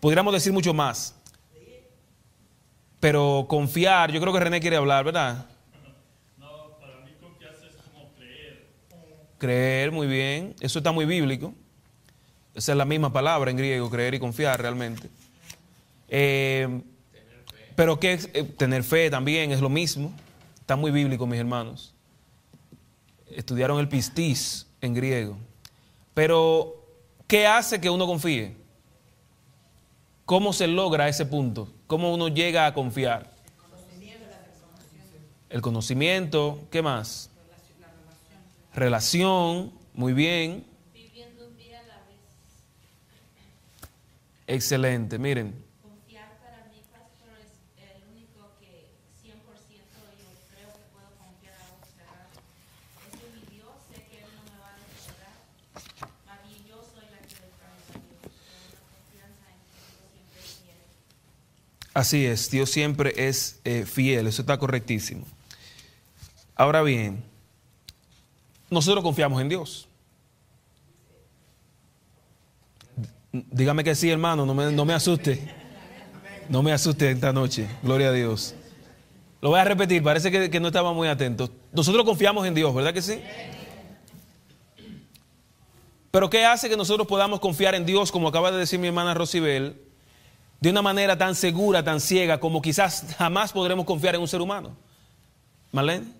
Pudiéramos 0.00 0.34
decir 0.34 0.52
mucho 0.52 0.74
más. 0.74 1.14
Pero 2.98 3.46
confiar, 3.48 4.10
yo 4.10 4.20
creo 4.20 4.32
que 4.32 4.40
René 4.40 4.60
quiere 4.60 4.76
hablar, 4.76 5.04
¿verdad? 5.04 5.46
Creer, 9.40 9.90
muy 9.90 10.06
bien. 10.06 10.54
Eso 10.61 10.80
está 10.80 10.92
muy 10.92 11.06
bíblico. 11.06 11.54
Esa 12.54 12.73
es 12.73 12.78
la 12.78 12.85
misma 12.85 13.11
palabra 13.11 13.50
en 13.50 13.56
griego, 13.56 13.88
creer 13.88 14.12
y 14.12 14.18
confiar 14.18 14.61
realmente. 14.61 15.09
Eh, 16.09 16.82
pero 17.75 17.99
que 17.99 18.20
eh, 18.35 18.44
tener 18.44 18.85
fe 18.85 19.09
también 19.09 19.50
es 19.50 19.62
lo 19.62 19.70
mismo. 19.70 20.12
Está 20.61 20.76
muy 20.76 20.90
bíblico, 20.90 21.26
mis 21.26 21.40
hermanos. 21.40 21.94
Estudiaron 23.35 23.80
el 23.80 23.88
pistis 23.88 24.66
en 24.82 24.92
griego. 24.92 25.38
Pero, 26.12 26.85
¿qué 27.26 27.47
hace 27.47 27.80
que 27.80 27.88
uno 27.88 28.06
confíe? 28.06 28.54
¿Cómo 30.26 30.52
se 30.52 30.66
logra 30.66 31.09
ese 31.09 31.25
punto? 31.25 31.73
¿Cómo 31.87 32.12
uno 32.12 32.28
llega 32.28 32.66
a 32.66 32.75
confiar? 32.75 33.30
El 35.49 35.62
conocimiento, 35.62 36.61
¿qué 36.70 36.82
más? 36.82 37.29
Relación, 38.74 39.72
muy 39.94 40.12
bien. 40.12 40.64
Viviendo 40.92 41.48
un 41.48 41.56
día 41.56 41.80
a 41.80 41.82
la 41.82 41.96
vez. 42.06 42.20
Excelente, 44.46 45.18
miren. 45.18 45.54
Confiar 45.82 46.38
para 46.38 46.64
mí, 46.66 46.82
pastor, 46.90 47.34
es 47.40 47.50
el 47.82 48.02
único 48.12 48.52
que 48.60 48.90
100% 49.22 49.32
yo 50.18 50.28
creo 50.54 50.70
que 50.72 50.84
puedo 50.92 51.10
confiar 51.18 51.54
a 51.54 51.64
ojos 51.74 51.88
cerrados. 51.96 52.38
Es 53.10 53.14
mi 53.34 53.56
Dios, 53.56 53.74
sé 53.88 54.02
que 54.08 54.18
Él 54.18 54.30
no 54.36 54.42
me 54.52 54.58
va 54.58 54.70
a 54.70 54.78
defraudar. 54.78 55.34
Más 56.26 56.38
bien 56.48 56.64
yo 56.68 56.82
soy 56.82 57.06
la 57.10 57.18
que 57.26 57.34
defrauda 57.34 57.90
a 57.90 57.98
Dios. 57.98 58.32
Confianza 58.90 59.44
en 59.50 59.58
que 59.66 59.80
Dios 59.82 60.06
siempre 60.14 60.40
es 60.40 60.50
fiel. 60.62 60.80
Así 61.94 62.26
es, 62.26 62.50
Dios 62.50 62.70
siempre 62.70 63.12
es 63.16 63.60
eh, 63.64 63.84
fiel, 63.84 64.26
eso 64.28 64.42
está 64.42 64.58
correctísimo. 64.58 65.26
Ahora 66.54 66.82
bien, 66.82 67.29
nosotros 68.70 69.02
confiamos 69.02 69.40
en 69.40 69.48
Dios. 69.48 69.88
Dígame 73.32 73.84
que 73.84 73.94
sí, 73.94 74.10
hermano, 74.10 74.46
no 74.46 74.54
me, 74.54 74.72
no 74.72 74.84
me 74.84 74.94
asuste. 74.94 75.54
No 76.48 76.62
me 76.62 76.72
asuste 76.72 77.10
esta 77.10 77.32
noche. 77.32 77.68
Gloria 77.82 78.08
a 78.08 78.12
Dios. 78.12 78.54
Lo 79.40 79.50
voy 79.50 79.60
a 79.60 79.64
repetir, 79.64 80.02
parece 80.02 80.30
que, 80.30 80.50
que 80.50 80.60
no 80.60 80.68
estaba 80.68 80.92
muy 80.92 81.08
atento. 81.08 81.50
Nosotros 81.72 82.04
confiamos 82.04 82.46
en 82.46 82.54
Dios, 82.54 82.74
¿verdad 82.74 82.92
que 82.92 83.02
sí? 83.02 83.20
Pero 86.10 86.28
¿qué 86.28 86.44
hace 86.44 86.68
que 86.68 86.76
nosotros 86.76 87.06
podamos 87.06 87.40
confiar 87.40 87.74
en 87.74 87.86
Dios, 87.86 88.10
como 88.10 88.28
acaba 88.28 88.50
de 88.50 88.58
decir 88.58 88.78
mi 88.80 88.88
hermana 88.88 89.14
Rosibel, 89.14 89.80
de 90.60 90.70
una 90.70 90.82
manera 90.82 91.16
tan 91.16 91.34
segura, 91.34 91.84
tan 91.84 92.00
ciega, 92.00 92.40
como 92.40 92.60
quizás 92.60 93.14
jamás 93.16 93.52
podremos 93.52 93.86
confiar 93.86 94.16
en 94.16 94.20
un 94.20 94.28
ser 94.28 94.40
humano? 94.40 94.76
¿Marlene? 95.70 96.19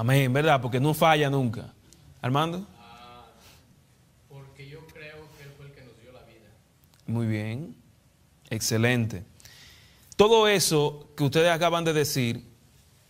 Amén, 0.00 0.32
¿verdad? 0.32 0.62
Porque 0.62 0.80
no 0.80 0.94
falla 0.94 1.28
nunca. 1.28 1.74
Armando. 2.22 2.66
Ah, 2.78 3.26
porque 4.30 4.66
yo 4.66 4.78
creo 4.86 5.28
que 5.36 5.42
Él 5.42 5.50
fue 5.54 5.66
el 5.66 5.72
que 5.72 5.82
nos 5.82 6.00
dio 6.00 6.10
la 6.10 6.22
vida. 6.22 6.48
Muy 7.06 7.26
bien, 7.26 7.76
excelente. 8.48 9.24
Todo 10.16 10.48
eso 10.48 11.06
que 11.14 11.24
ustedes 11.24 11.50
acaban 11.50 11.84
de 11.84 11.92
decir, 11.92 12.46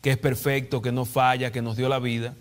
que 0.02 0.11
es 0.11 0.18
perfecto, 0.18 0.82
que 0.82 0.90
no 0.90 1.04
falla, 1.04 1.52
que 1.52 1.62
nos 1.62 1.76
dio 1.76 1.88
la 1.88 2.00
vida, 2.00 2.35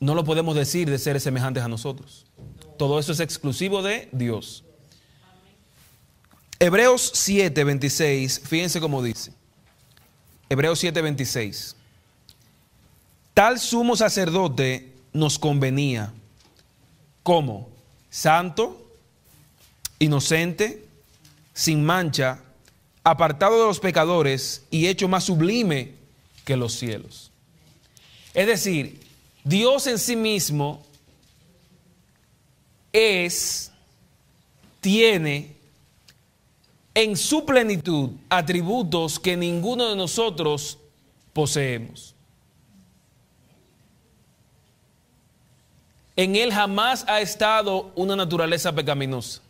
no 0.00 0.16
lo 0.16 0.24
podemos 0.24 0.56
decir 0.56 0.90
de 0.90 0.98
seres 0.98 1.22
semejantes 1.22 1.62
a 1.62 1.68
nosotros. 1.68 2.26
Todo 2.76 2.98
eso 2.98 3.12
es 3.12 3.20
exclusivo 3.20 3.82
de 3.82 4.08
Dios. 4.10 4.64
Hebreos 6.58 7.12
7, 7.14 7.62
26, 7.62 8.40
fíjense 8.48 8.80
cómo 8.80 9.00
dice. 9.00 9.32
Hebreos 10.48 10.80
7, 10.80 11.00
26. 11.00 11.76
Tal 13.34 13.58
sumo 13.58 13.96
sacerdote 13.96 14.92
nos 15.12 15.38
convenía. 15.38 16.12
como 17.22 17.68
Santo, 18.08 18.90
inocente, 19.98 20.84
sin 21.54 21.84
mancha, 21.84 22.42
apartado 23.04 23.60
de 23.60 23.66
los 23.66 23.78
pecadores 23.78 24.64
y 24.70 24.86
hecho 24.86 25.06
más 25.06 25.24
sublime 25.24 25.94
que 26.44 26.56
los 26.56 26.72
cielos. 26.72 27.30
Es 28.34 28.46
decir, 28.46 29.00
Dios 29.44 29.86
en 29.86 29.98
sí 29.98 30.16
mismo 30.16 30.82
es, 32.92 33.70
tiene 34.80 35.56
en 36.94 37.16
su 37.16 37.44
plenitud 37.44 38.10
atributos 38.28 39.18
que 39.18 39.36
ninguno 39.36 39.88
de 39.88 39.96
nosotros 39.96 40.78
poseemos. 41.32 42.14
En 46.16 46.36
él 46.36 46.52
jamás 46.52 47.04
ha 47.08 47.20
estado 47.20 47.92
una 47.94 48.16
naturaleza 48.16 48.74
pecaminosa. 48.74 49.40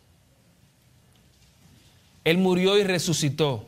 Él 2.23 2.37
murió 2.37 2.77
y 2.77 2.83
resucitó. 2.83 3.67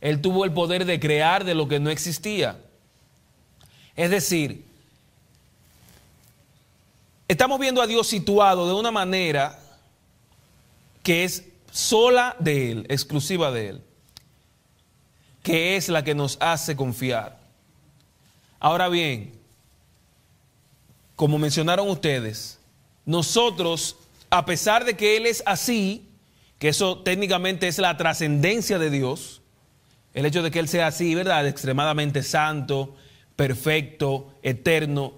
Él 0.00 0.20
tuvo 0.20 0.44
el 0.44 0.52
poder 0.52 0.84
de 0.84 1.00
crear 1.00 1.44
de 1.44 1.54
lo 1.54 1.68
que 1.68 1.80
no 1.80 1.90
existía. 1.90 2.58
Es 3.96 4.10
decir, 4.10 4.64
estamos 7.28 7.58
viendo 7.58 7.82
a 7.82 7.86
Dios 7.86 8.06
situado 8.06 8.66
de 8.66 8.74
una 8.74 8.90
manera 8.90 9.58
que 11.02 11.24
es 11.24 11.44
sola 11.72 12.36
de 12.38 12.72
Él, 12.72 12.86
exclusiva 12.88 13.50
de 13.50 13.68
Él, 13.68 13.82
que 15.42 15.76
es 15.76 15.88
la 15.88 16.04
que 16.04 16.14
nos 16.14 16.36
hace 16.40 16.76
confiar. 16.76 17.38
Ahora 18.60 18.88
bien, 18.88 19.35
como 21.16 21.38
mencionaron 21.38 21.88
ustedes, 21.88 22.58
nosotros, 23.06 23.96
a 24.30 24.44
pesar 24.44 24.84
de 24.84 24.94
que 24.94 25.16
Él 25.16 25.26
es 25.26 25.42
así, 25.46 26.08
que 26.58 26.68
eso 26.68 26.98
técnicamente 26.98 27.68
es 27.68 27.78
la 27.78 27.96
trascendencia 27.96 28.78
de 28.78 28.90
Dios, 28.90 29.42
el 30.14 30.26
hecho 30.26 30.42
de 30.42 30.50
que 30.50 30.58
Él 30.58 30.68
sea 30.68 30.86
así, 30.86 31.14
¿verdad? 31.14 31.46
Extremadamente 31.46 32.22
santo, 32.22 32.94
perfecto, 33.34 34.32
eterno. 34.42 35.14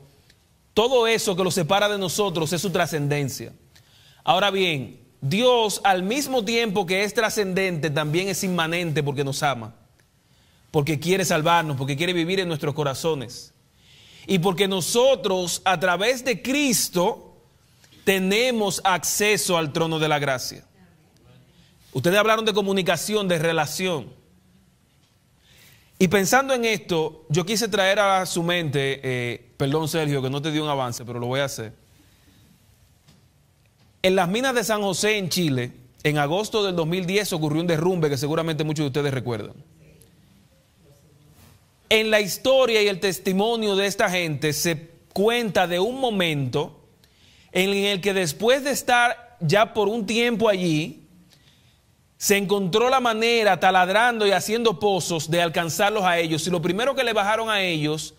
Todo 0.75 1.07
eso 1.07 1.37
que 1.37 1.45
lo 1.45 1.51
separa 1.51 1.89
de 1.89 1.99
nosotros 1.99 2.53
es 2.53 2.63
su 2.63 2.71
trascendencia. 2.71 3.53
Ahora 4.23 4.51
bien, 4.51 5.01
Dios 5.21 5.81
al 5.83 6.05
mismo 6.05 6.45
tiempo 6.45 6.87
que 6.87 7.03
es 7.03 7.15
trascendente, 7.15 7.91
también 7.91 8.29
es 8.29 8.45
inmanente 8.45 9.03
porque 9.03 9.25
nos 9.25 9.43
ama, 9.43 9.75
porque 10.71 11.01
quiere 11.01 11.25
salvarnos, 11.25 11.77
porque 11.77 11.97
quiere 11.97 12.13
vivir 12.13 12.39
en 12.39 12.49
nuestros 12.49 12.75
corazones. 12.75 13.53
Y 14.29 14.39
porque 14.41 14.69
nosotros 14.69 15.63
a 15.65 15.81
través 15.81 16.23
de 16.23 16.43
Cristo 16.43 17.35
tenemos 18.05 18.83
acceso 18.85 19.57
al 19.57 19.73
trono 19.73 19.99
de 19.99 20.07
la 20.07 20.19
gracia. 20.19 20.65
Ustedes 21.95 22.19
hablaron 22.19 22.45
de 22.45 22.53
comunicación, 22.53 23.27
de 23.27 23.39
relación. 23.39 24.13
Y 25.99 26.09
pensando 26.09 26.53
en 26.53 26.67
esto, 26.67 27.25
yo 27.31 27.47
quise 27.47 27.69
traer 27.69 28.01
a 28.01 28.27
su 28.27 28.43
mente, 28.43 29.01
eh, 29.03 29.51
perdón 29.57 29.89
Sergio, 29.89 30.21
que 30.21 30.29
no 30.29 30.43
te 30.43 30.53
di 30.53 30.59
un 30.59 30.69
avance, 30.69 31.07
pero 31.07 31.19
lo 31.19 31.27
voy 31.27 31.41
a 31.41 31.47
hacer. 31.47 31.73
En 34.03 34.15
las 34.15 34.29
minas 34.29 34.55
de 34.55 34.63
San 34.63 34.83
José, 34.83 35.17
en 35.17 35.31
Chile, 35.31 35.73
en 36.03 36.19
agosto 36.19 36.63
del 36.63 36.77
2010 36.77 37.33
ocurrió 37.33 37.63
un 37.63 37.67
derrumbe 37.67 38.11
que 38.11 38.19
seguramente 38.19 38.63
muchos 38.63 38.85
de 38.85 38.89
ustedes 38.89 39.13
recuerdan. 39.13 39.55
En 41.91 42.11
la 42.11 42.21
historia 42.21 42.83
y 42.83 42.89
el 42.89 43.01
testimonio 43.01 43.75
de 43.75 43.87
esta 43.87 44.11
gente 44.11 44.53
se 44.53 44.91
cuenta 45.13 45.67
de 45.67 45.81
un 45.81 46.01
momento 46.01 46.81
en 47.53 47.71
el 47.71 48.01
que 48.01 48.13
después 48.13 48.63
de 48.65 48.71
estar 48.71 49.37
ya 49.41 49.73
por 49.73 49.89
un 49.89 50.07
tiempo 50.07 50.49
allí, 50.49 51.09
se 52.19 52.37
encontró 52.37 52.91
la 52.91 53.01
manera, 53.01 53.61
taladrando 53.61 54.27
y 54.27 54.33
haciendo 54.33 54.81
pozos, 54.81 55.31
de 55.31 55.41
alcanzarlos 55.41 56.05
a 56.05 56.19
ellos. 56.19 56.47
Y 56.47 56.51
lo 56.51 56.61
primero 56.61 56.95
que 56.95 57.05
le 57.05 57.13
bajaron 57.13 57.49
a 57.49 57.63
ellos 57.63 58.15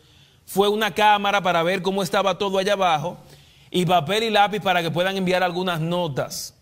fue 0.46 0.70
una 0.70 0.94
cámara 0.96 1.42
para 1.42 1.62
ver 1.64 1.82
cómo 1.82 2.02
estaba 2.02 2.38
todo 2.38 2.58
allá 2.58 2.74
abajo 2.74 3.18
y 3.70 3.86
papel 3.86 4.24
y 4.24 4.30
lápiz 4.30 4.62
para 4.62 4.82
que 4.82 4.90
puedan 4.90 5.18
enviar 5.18 5.44
algunas 5.44 5.82
notas. 5.82 6.56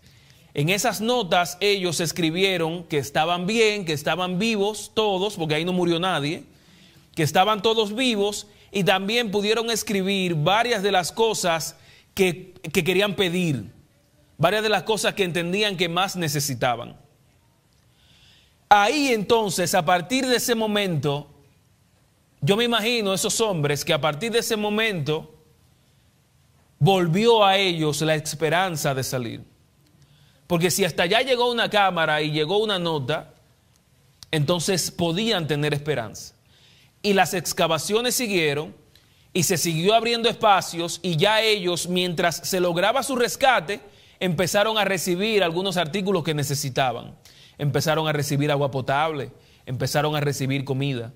En 0.52 0.68
esas 0.68 1.00
notas 1.00 1.56
ellos 1.60 2.00
escribieron 2.00 2.82
que 2.84 2.98
estaban 2.98 3.46
bien, 3.46 3.84
que 3.84 3.92
estaban 3.92 4.38
vivos 4.40 4.90
todos, 4.92 5.36
porque 5.36 5.54
ahí 5.54 5.64
no 5.64 5.72
murió 5.72 6.00
nadie, 6.00 6.42
que 7.18 7.24
estaban 7.24 7.62
todos 7.62 7.96
vivos 7.96 8.46
y 8.70 8.84
también 8.84 9.32
pudieron 9.32 9.72
escribir 9.72 10.36
varias 10.36 10.84
de 10.84 10.92
las 10.92 11.10
cosas 11.10 11.74
que, 12.14 12.54
que 12.72 12.84
querían 12.84 13.16
pedir, 13.16 13.72
varias 14.36 14.62
de 14.62 14.68
las 14.68 14.84
cosas 14.84 15.14
que 15.14 15.24
entendían 15.24 15.76
que 15.76 15.88
más 15.88 16.14
necesitaban. 16.14 16.96
Ahí 18.68 19.08
entonces, 19.08 19.74
a 19.74 19.84
partir 19.84 20.28
de 20.28 20.36
ese 20.36 20.54
momento, 20.54 21.28
yo 22.40 22.56
me 22.56 22.62
imagino 22.62 23.12
esos 23.12 23.40
hombres 23.40 23.84
que 23.84 23.92
a 23.92 24.00
partir 24.00 24.30
de 24.30 24.38
ese 24.38 24.56
momento 24.56 25.34
volvió 26.78 27.44
a 27.44 27.56
ellos 27.56 28.00
la 28.02 28.14
esperanza 28.14 28.94
de 28.94 29.02
salir. 29.02 29.42
Porque 30.46 30.70
si 30.70 30.84
hasta 30.84 31.02
allá 31.02 31.22
llegó 31.22 31.50
una 31.50 31.68
cámara 31.68 32.22
y 32.22 32.30
llegó 32.30 32.58
una 32.58 32.78
nota, 32.78 33.34
entonces 34.30 34.92
podían 34.92 35.48
tener 35.48 35.74
esperanza. 35.74 36.37
Y 37.02 37.12
las 37.12 37.34
excavaciones 37.34 38.14
siguieron 38.14 38.74
y 39.32 39.44
se 39.44 39.56
siguió 39.56 39.94
abriendo 39.94 40.28
espacios 40.28 41.00
y 41.02 41.16
ya 41.16 41.40
ellos, 41.42 41.88
mientras 41.88 42.36
se 42.36 42.60
lograba 42.60 43.02
su 43.02 43.16
rescate, 43.16 43.80
empezaron 44.20 44.78
a 44.78 44.84
recibir 44.84 45.42
algunos 45.44 45.76
artículos 45.76 46.24
que 46.24 46.34
necesitaban 46.34 47.14
empezaron 47.58 48.06
a 48.08 48.12
recibir 48.12 48.50
agua 48.50 48.70
potable, 48.70 49.32
empezaron 49.66 50.16
a 50.16 50.20
recibir 50.20 50.64
comida. 50.64 51.12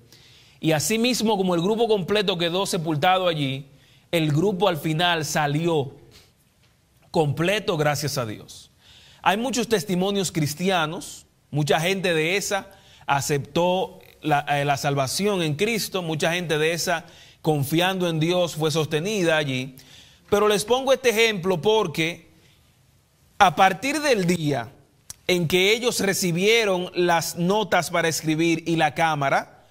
Y 0.59 0.73
así 0.73 0.99
mismo 0.99 1.37
como 1.37 1.55
el 1.55 1.61
grupo 1.61 1.87
completo 1.87 2.37
quedó 2.37 2.65
sepultado 2.65 3.27
allí, 3.27 3.67
el 4.11 4.31
grupo 4.31 4.67
al 4.67 4.77
final 4.77 5.25
salió 5.25 5.95
completo 7.09 7.77
gracias 7.77 8.17
a 8.17 8.25
Dios. 8.25 8.69
Hay 9.21 9.37
muchos 9.37 9.67
testimonios 9.67 10.31
cristianos, 10.31 11.25
mucha 11.49 11.79
gente 11.79 12.13
de 12.13 12.37
esa 12.37 12.69
aceptó 13.05 13.99
la, 14.23 14.45
eh, 14.49 14.65
la, 14.65 14.77
salvación 14.77 15.41
en 15.41 15.55
Cristo, 15.55 16.01
mucha 16.01 16.33
gente 16.33 16.57
de 16.57 16.73
esa 16.73 17.05
confiando 17.41 18.09
en 18.09 18.19
Dios 18.19 18.55
fue 18.55 18.71
sostenida 18.71 19.37
allí. 19.37 19.75
Pero 20.29 20.47
les 20.47 20.65
pongo 20.65 20.93
este 20.93 21.09
ejemplo 21.09 21.61
porque 21.61 22.31
a 23.37 23.55
partir 23.55 24.01
del 24.01 24.25
día 24.25 24.71
en 25.27 25.47
que 25.47 25.73
ellos 25.73 25.99
recibieron 25.99 26.91
las 26.95 27.37
notas 27.37 27.89
para 27.89 28.07
escribir 28.07 28.63
y 28.67 28.75
la 28.75 28.93
cámara, 28.93 29.65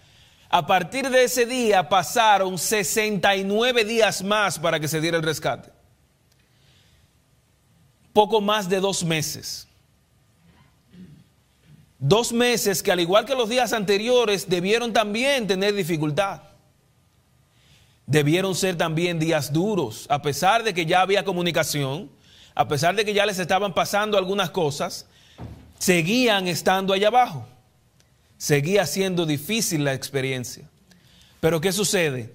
a 0.49 0.67
partir 0.67 1.09
de 1.09 1.25
ese 1.25 1.47
día 1.47 1.89
pasaron 1.89 2.59
69 2.59 3.85
días 3.85 4.23
más 4.23 4.59
para 4.59 4.79
que 4.79 4.89
se 4.89 5.01
diera 5.01 5.17
el 5.17 5.23
rescate. 5.23 5.71
Poco 8.13 8.41
más 8.43 8.69
de 8.69 8.81
dos 8.81 9.03
meses. 9.05 9.67
Dos 12.05 12.33
meses 12.33 12.83
que 12.83 12.91
al 12.91 12.99
igual 12.99 13.27
que 13.27 13.37
los 13.37 13.49
días 13.49 13.73
anteriores 13.73 14.49
debieron 14.49 14.93
también 14.93 15.47
tener 15.47 15.73
dificultad. 15.73 16.43
Debieron 18.07 18.57
ser 18.57 18.77
también 18.77 19.21
días 19.21 19.53
duros, 19.53 20.07
a 20.11 20.21
pesar 20.21 20.65
de 20.65 20.75
que 20.75 20.85
ya 20.85 21.03
había 21.03 21.25
comunicación, 21.25 22.11
a 22.57 22.67
pesar 22.67 22.97
de 22.97 23.05
que 23.05 23.15
ya 23.15 23.25
les 23.25 23.39
estaban 23.39 23.73
pasando 23.73 24.19
algunas 24.19 24.51
cosas, 24.51 25.07
seguían 25.79 26.49
estando 26.49 26.93
allá 26.93 27.07
abajo. 27.07 27.47
Seguía 28.37 28.85
siendo 28.85 29.25
difícil 29.25 29.85
la 29.85 29.95
experiencia. 29.95 30.69
Pero 31.39 31.61
¿qué 31.61 31.71
sucede? 31.71 32.35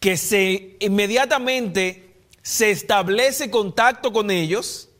Que 0.00 0.18
se 0.18 0.76
inmediatamente 0.80 2.12
se 2.42 2.70
establece 2.70 3.50
contacto 3.50 4.12
con 4.12 4.30
ellos. 4.30 4.90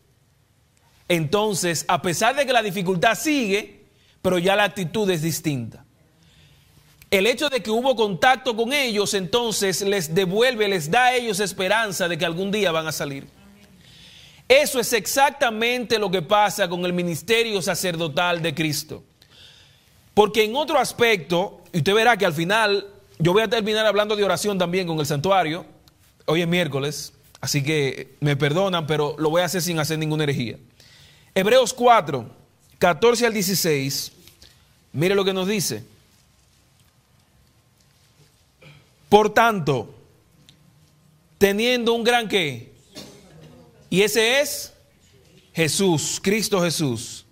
Entonces, 1.09 1.85
a 1.89 2.01
pesar 2.01 2.37
de 2.37 2.47
que 2.47 2.55
la 2.55 2.63
dificultad 2.63 3.15
sigue, 3.15 3.78
pero 4.23 4.39
ya 4.39 4.57
la 4.57 4.65
actitud 4.65 5.09
es 5.11 5.23
distinta. 5.23 5.85
El 7.11 7.27
hecho 7.27 7.49
de 7.49 7.63
que 7.63 7.71
hubo 7.71 7.97
contacto 7.97 8.55
con 8.55 8.73
ellos, 8.73 9.15
entonces 9.15 9.81
les 9.81 10.15
devuelve, 10.15 10.69
les 10.69 10.91
da 10.91 11.07
a 11.07 11.15
ellos 11.15 11.41
esperanza 11.41 12.07
de 12.07 12.19
que 12.19 12.27
algún 12.27 12.51
día 12.51 12.71
van 12.71 12.87
a 12.87 12.93
salir. 12.93 13.27
Eso 14.47 14.81
es 14.81 14.93
exactamente 14.93 15.99
lo 15.99 16.11
que 16.11 16.23
pasa 16.23 16.69
con 16.69 16.85
el 16.85 16.93
ministerio 16.93 17.63
sacerdotal 17.63 18.43
de 18.43 18.55
Cristo. 18.55 19.05
Porque 20.15 20.45
en 20.45 20.57
otro 20.57 20.79
aspecto, 20.79 21.63
y 21.73 21.79
usted 21.79 21.95
verá 21.95 22.17
que 22.17 22.27
al 22.27 22.33
final 22.35 22.87
yo 23.19 23.33
voy 23.33 23.43
a 23.43 23.49
terminar 23.49 23.87
hablando 23.87 24.17
de 24.17 24.25
oración 24.25 24.59
también 24.59 24.87
con 24.87 24.99
el 24.99 25.07
santuario, 25.07 25.65
hoy 26.27 26.43
es 26.43 26.49
miércoles, 26.49 27.13
así 27.41 27.63
que 27.63 28.17
me 28.21 28.37
perdonan, 28.37 28.87
pero 28.87 29.17
lo 29.19 29.31
voy 29.31 29.43
a 29.43 29.47
hacer 29.47 29.63
sin 29.63 29.79
hacer 29.79 29.99
ninguna 29.99 30.25
herejía. 30.25 30.59
Hebreos 31.35 31.73
4, 31.73 32.29
14 32.79 33.27
al 33.27 33.33
16, 33.33 34.13
mire 34.93 35.15
lo 35.15 35.25
que 35.25 35.33
nos 35.33 35.49
dice. 35.49 35.85
Por 39.09 39.33
tanto, 39.33 39.95
teniendo 41.39 41.95
un 41.95 42.05
gran 42.05 42.29
qué, 42.29 42.73
y 43.91 44.03
ese 44.03 44.41
es 44.41 44.73
Jesús, 45.55 46.21
Cristo 46.23 46.63
Jesús, 46.63 47.25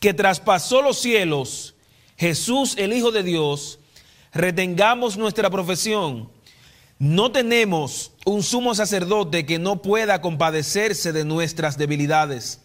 que 0.00 0.14
traspasó 0.14 0.80
los 0.80 0.98
cielos, 0.98 1.74
Jesús 2.16 2.74
el 2.78 2.92
Hijo 2.92 3.10
de 3.10 3.22
Dios, 3.22 3.78
retengamos 4.32 5.16
nuestra 5.16 5.50
profesión. 5.50 6.30
No 6.98 7.30
tenemos 7.32 8.12
un 8.24 8.42
sumo 8.42 8.74
sacerdote 8.74 9.46
que 9.46 9.58
no 9.58 9.82
pueda 9.82 10.20
compadecerse 10.20 11.12
de 11.12 11.24
nuestras 11.24 11.76
debilidades, 11.76 12.60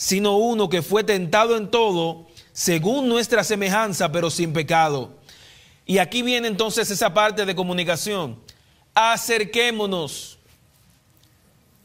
sino 0.00 0.38
uno 0.38 0.70
que 0.70 0.80
fue 0.80 1.04
tentado 1.04 1.58
en 1.58 1.70
todo, 1.70 2.26
según 2.54 3.06
nuestra 3.06 3.44
semejanza, 3.44 4.10
pero 4.10 4.30
sin 4.30 4.54
pecado. 4.54 5.10
Y 5.84 5.98
aquí 5.98 6.22
viene 6.22 6.48
entonces 6.48 6.90
esa 6.90 7.12
parte 7.12 7.44
de 7.44 7.54
comunicación. 7.54 8.40
Acerquémonos 8.94 10.38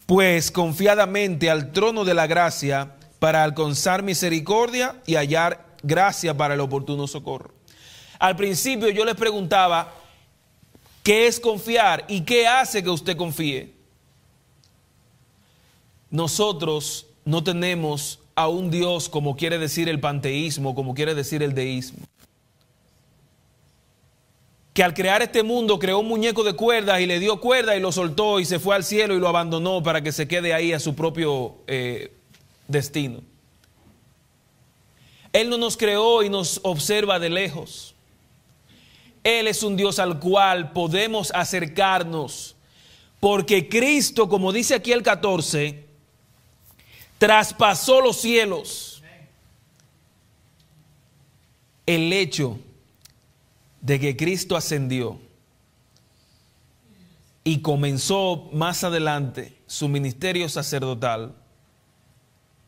pues 0.06 0.50
confiadamente 0.50 1.50
al 1.50 1.74
trono 1.74 2.06
de 2.06 2.14
la 2.14 2.26
gracia 2.26 2.96
para 3.20 3.44
alcanzar 3.44 4.02
misericordia 4.02 4.96
y 5.06 5.16
hallar 5.16 5.76
gracia 5.84 6.38
para 6.38 6.54
el 6.54 6.62
oportuno 6.62 7.08
socorro. 7.08 7.54
Al 8.18 8.38
principio 8.38 8.88
yo 8.92 9.04
les 9.04 9.16
preguntaba, 9.16 9.94
¿qué 11.04 11.28
es 11.28 11.38
confiar 11.38 12.06
y 12.08 12.22
qué 12.22 12.48
hace 12.48 12.82
que 12.82 12.90
usted 12.90 13.18
confíe? 13.18 13.74
Nosotros 16.10 17.05
no 17.26 17.44
tenemos 17.44 18.20
a 18.36 18.48
un 18.48 18.72
Dios 18.72 19.10
como 19.10 19.36
quiere 19.36 19.58
decir 19.58 19.90
el 19.90 20.00
panteísmo, 20.00 20.76
como 20.76 20.94
quiere 20.94 21.16
decir 21.16 21.44
el 21.44 21.54
deísmo 21.54 22.06
que 24.76 24.84
al 24.84 24.94
crear 24.94 25.22
este 25.22 25.42
mundo 25.42 25.80
creó 25.80 26.00
un 26.00 26.10
muñeco 26.10 26.44
de 26.44 26.52
cuerdas 26.52 27.00
y 27.00 27.06
le 27.06 27.18
dio 27.22 27.40
cuerda 27.40 27.78
y 27.78 27.80
lo 27.80 27.94
soltó 27.94 28.42
y 28.42 28.46
se 28.46 28.60
fue 28.60 28.76
al 28.76 28.84
cielo 28.84 29.16
y 29.16 29.22
lo 29.22 29.30
abandonó 29.30 29.82
para 29.82 30.02
que 30.02 30.12
se 30.12 30.28
quede 30.28 30.54
ahí 30.54 30.74
a 30.74 30.82
su 30.82 30.96
propio 30.96 31.56
eh, 31.66 32.12
destino. 32.68 33.22
Él 35.32 35.50
no 35.50 35.58
nos 35.58 35.78
creó 35.78 36.24
y 36.24 36.30
nos 36.30 36.60
observa 36.64 37.20
de 37.20 37.30
lejos. 37.30 37.96
Él 39.24 39.48
es 39.48 39.64
un 39.64 39.78
Dios 39.78 39.98
al 39.98 40.20
cual 40.20 40.74
podemos 40.74 41.32
acercarnos. 41.34 42.58
Porque 43.22 43.70
Cristo, 43.70 44.28
como 44.28 44.52
dice 44.52 44.76
aquí 44.76 44.92
el 44.92 45.04
14, 45.04 45.85
traspasó 47.26 48.02
los 48.02 48.18
cielos. 48.18 49.02
El 51.88 52.14
hecho 52.14 52.60
de 53.82 54.00
que 54.00 54.16
Cristo 54.16 54.56
ascendió 54.56 55.20
y 57.44 57.62
comenzó 57.62 58.48
más 58.54 58.84
adelante 58.84 59.58
su 59.66 59.88
ministerio 59.88 60.48
sacerdotal 60.50 61.34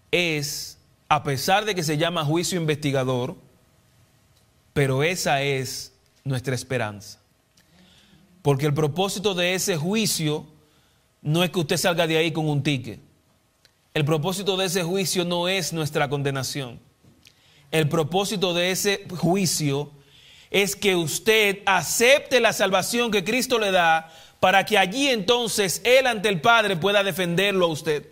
es, 0.10 0.80
a 1.08 1.22
pesar 1.22 1.64
de 1.64 1.76
que 1.76 1.84
se 1.84 1.98
llama 1.98 2.26
juicio 2.26 2.60
investigador, 2.60 3.36
pero 4.74 5.04
esa 5.04 5.44
es 5.44 5.94
nuestra 6.24 6.56
esperanza. 6.56 7.20
Porque 8.42 8.66
el 8.66 8.74
propósito 8.74 9.36
de 9.36 9.54
ese 9.54 9.78
juicio 9.78 10.48
no 11.22 11.44
es 11.44 11.52
que 11.52 11.60
usted 11.60 11.78
salga 11.78 12.08
de 12.08 12.18
ahí 12.18 12.32
con 12.32 12.50
un 12.50 12.64
ticket. 12.64 13.07
El 13.98 14.06
propósito 14.06 14.58
de 14.58 14.68
ese 14.68 14.84
juicio 14.84 15.26
no 15.26 15.48
es 15.48 15.74
nuestra 15.74 16.08
condenación. 16.08 16.80
El 17.72 17.90
propósito 17.90 18.54
de 18.54 18.70
ese 18.70 19.08
juicio 19.10 19.90
es 20.52 20.76
que 20.76 20.96
usted 20.96 21.64
acepte 21.66 22.40
la 22.40 22.54
salvación 22.54 23.10
que 23.10 23.24
Cristo 23.24 23.58
le 23.58 23.72
da 23.72 24.14
para 24.40 24.64
que 24.68 24.78
allí 24.78 25.08
entonces 25.08 25.82
Él 25.84 26.06
ante 26.06 26.30
el 26.30 26.42
Padre 26.42 26.78
pueda 26.78 27.04
defenderlo 27.04 27.66
a 27.66 27.70
usted. 27.70 28.08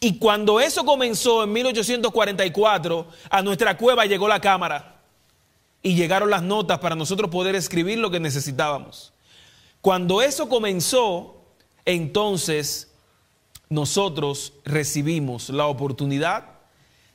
Y 0.00 0.18
cuando 0.18 0.60
eso 0.60 0.84
comenzó 0.84 1.44
en 1.44 1.54
1844, 1.54 3.08
a 3.30 3.40
nuestra 3.40 3.78
cueva 3.78 4.04
llegó 4.04 4.28
la 4.28 4.40
cámara 4.42 5.00
y 5.82 5.94
llegaron 5.94 6.28
las 6.28 6.42
notas 6.42 6.78
para 6.80 6.94
nosotros 6.94 7.30
poder 7.30 7.54
escribir 7.54 7.96
lo 7.96 8.10
que 8.10 8.20
necesitábamos. 8.20 9.14
Cuando 9.80 10.20
eso 10.20 10.46
comenzó, 10.50 11.42
entonces 11.86 12.92
nosotros 13.68 14.52
recibimos 14.64 15.48
la 15.50 15.66
oportunidad 15.66 16.56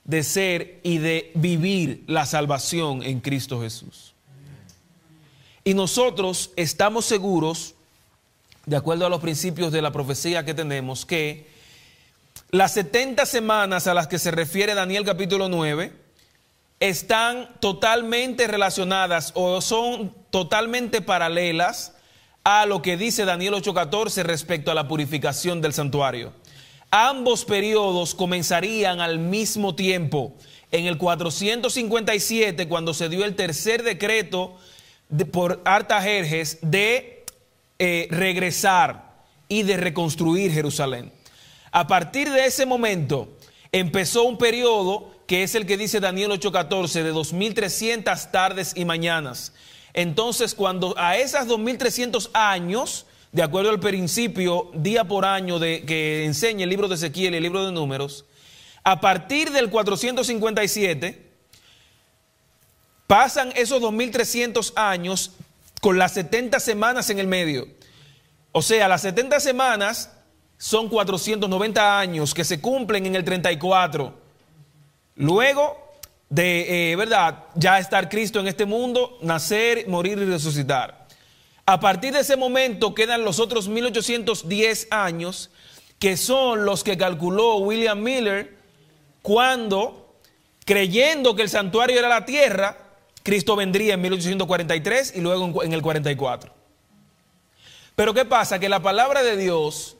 de 0.03 0.23
ser 0.23 0.79
y 0.83 0.97
de 0.97 1.31
vivir 1.35 2.03
la 2.07 2.25
salvación 2.25 3.03
en 3.03 3.19
Cristo 3.19 3.61
Jesús. 3.61 4.13
Y 5.63 5.73
nosotros 5.73 6.51
estamos 6.55 7.05
seguros, 7.05 7.75
de 8.65 8.75
acuerdo 8.75 9.05
a 9.05 9.09
los 9.09 9.21
principios 9.21 9.71
de 9.71 9.81
la 9.81 9.91
profecía 9.91 10.43
que 10.43 10.53
tenemos, 10.53 11.05
que 11.05 11.47
las 12.49 12.73
70 12.73 13.25
semanas 13.25 13.87
a 13.87 13.93
las 13.93 14.07
que 14.07 14.19
se 14.19 14.31
refiere 14.31 14.73
Daniel 14.73 15.05
capítulo 15.05 15.49
9 15.49 15.93
están 16.79 17.49
totalmente 17.59 18.47
relacionadas 18.47 19.31
o 19.35 19.61
son 19.61 20.13
totalmente 20.31 21.01
paralelas 21.01 21.93
a 22.43 22.65
lo 22.65 22.81
que 22.81 22.97
dice 22.97 23.23
Daniel 23.23 23.53
8:14 23.53 24.23
respecto 24.23 24.71
a 24.71 24.73
la 24.73 24.87
purificación 24.87 25.61
del 25.61 25.73
santuario. 25.73 26.33
Ambos 26.91 27.45
periodos 27.45 28.13
comenzarían 28.13 28.99
al 28.99 29.17
mismo 29.17 29.75
tiempo. 29.75 30.35
En 30.71 30.87
el 30.87 30.97
457, 30.97 32.67
cuando 32.67 32.93
se 32.93 33.07
dio 33.07 33.23
el 33.23 33.35
tercer 33.35 33.83
decreto 33.83 34.57
por 35.31 35.61
Artajerjes 35.63 36.59
de 36.61 37.23
eh, 37.79 38.07
regresar 38.11 39.23
y 39.47 39.63
de 39.63 39.77
reconstruir 39.77 40.51
Jerusalén. 40.51 41.13
A 41.71 41.87
partir 41.87 42.29
de 42.29 42.45
ese 42.45 42.65
momento 42.65 43.37
empezó 43.71 44.23
un 44.23 44.37
periodo 44.37 45.11
que 45.27 45.43
es 45.43 45.55
el 45.55 45.65
que 45.65 45.77
dice 45.77 46.01
Daniel 46.01 46.31
8:14 46.31 47.03
de 47.03 47.11
2300 47.11 48.31
tardes 48.33 48.73
y 48.75 48.83
mañanas. 48.83 49.53
Entonces, 49.93 50.53
cuando 50.55 50.93
a 50.97 51.15
esas 51.15 51.47
2300 51.47 52.31
años, 52.33 53.05
de 53.31 53.43
acuerdo 53.43 53.69
al 53.69 53.79
principio 53.79 54.71
día 54.73 55.05
por 55.05 55.25
año 55.25 55.59
de, 55.59 55.83
que 55.85 56.25
enseña 56.25 56.63
el 56.63 56.69
libro 56.69 56.87
de 56.87 56.95
Ezequiel 56.95 57.33
y 57.33 57.37
el 57.37 57.43
libro 57.43 57.65
de 57.65 57.71
Números, 57.71 58.25
a 58.83 58.99
partir 58.99 59.51
del 59.51 59.69
457 59.69 61.31
pasan 63.07 63.51
esos 63.55 63.81
2300 63.81 64.73
años 64.75 65.31
con 65.81 65.97
las 65.97 66.13
70 66.13 66.59
semanas 66.59 67.09
en 67.09 67.19
el 67.19 67.27
medio. 67.27 67.67
O 68.51 68.61
sea, 68.61 68.87
las 68.87 69.01
70 69.01 69.39
semanas 69.39 70.11
son 70.57 70.89
490 70.89 71.99
años 71.99 72.33
que 72.33 72.43
se 72.43 72.59
cumplen 72.61 73.05
en 73.05 73.15
el 73.15 73.23
34. 73.23 74.19
Luego 75.15 75.91
de, 76.29 76.91
eh, 76.91 76.95
¿verdad? 76.95 77.45
Ya 77.55 77.79
estar 77.79 78.09
Cristo 78.09 78.39
en 78.39 78.47
este 78.47 78.65
mundo, 78.65 79.17
nacer, 79.21 79.87
morir 79.87 80.17
y 80.17 80.25
resucitar. 80.25 81.00
A 81.71 81.79
partir 81.79 82.11
de 82.11 82.19
ese 82.19 82.35
momento 82.35 82.93
quedan 82.93 83.23
los 83.23 83.39
otros 83.39 83.69
1810 83.69 84.89
años, 84.91 85.51
que 85.99 86.17
son 86.17 86.65
los 86.65 86.83
que 86.83 86.97
calculó 86.97 87.59
William 87.59 87.97
Miller 87.97 88.57
cuando, 89.21 90.17
creyendo 90.65 91.33
que 91.33 91.43
el 91.43 91.49
santuario 91.49 91.97
era 91.97 92.09
la 92.09 92.25
tierra, 92.25 92.77
Cristo 93.23 93.55
vendría 93.55 93.93
en 93.93 94.01
1843 94.01 95.13
y 95.15 95.21
luego 95.21 95.63
en 95.63 95.71
el 95.71 95.81
44. 95.81 96.53
Pero 97.95 98.13
¿qué 98.13 98.25
pasa? 98.25 98.59
Que 98.59 98.67
la 98.67 98.81
palabra 98.81 99.23
de 99.23 99.37
Dios 99.37 99.95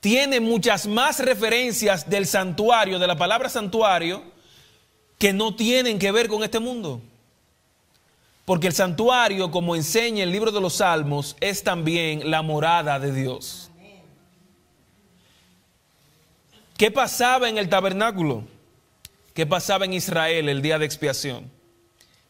tiene 0.00 0.40
muchas 0.40 0.88
más 0.88 1.20
referencias 1.20 2.10
del 2.10 2.26
santuario, 2.26 2.98
de 2.98 3.06
la 3.06 3.14
palabra 3.14 3.48
santuario, 3.48 4.24
que 5.20 5.32
no 5.32 5.54
tienen 5.54 6.00
que 6.00 6.10
ver 6.10 6.26
con 6.26 6.42
este 6.42 6.58
mundo. 6.58 7.00
Porque 8.44 8.66
el 8.66 8.72
santuario, 8.72 9.50
como 9.50 9.76
enseña 9.76 10.24
el 10.24 10.32
libro 10.32 10.50
de 10.50 10.60
los 10.60 10.74
Salmos, 10.74 11.36
es 11.40 11.62
también 11.62 12.30
la 12.30 12.42
morada 12.42 12.98
de 12.98 13.12
Dios. 13.12 13.70
¿Qué 16.76 16.90
pasaba 16.90 17.48
en 17.48 17.58
el 17.58 17.68
tabernáculo? 17.68 18.44
¿Qué 19.34 19.46
pasaba 19.46 19.84
en 19.84 19.92
Israel 19.92 20.48
el 20.48 20.60
día 20.62 20.78
de 20.78 20.84
expiación? 20.84 21.50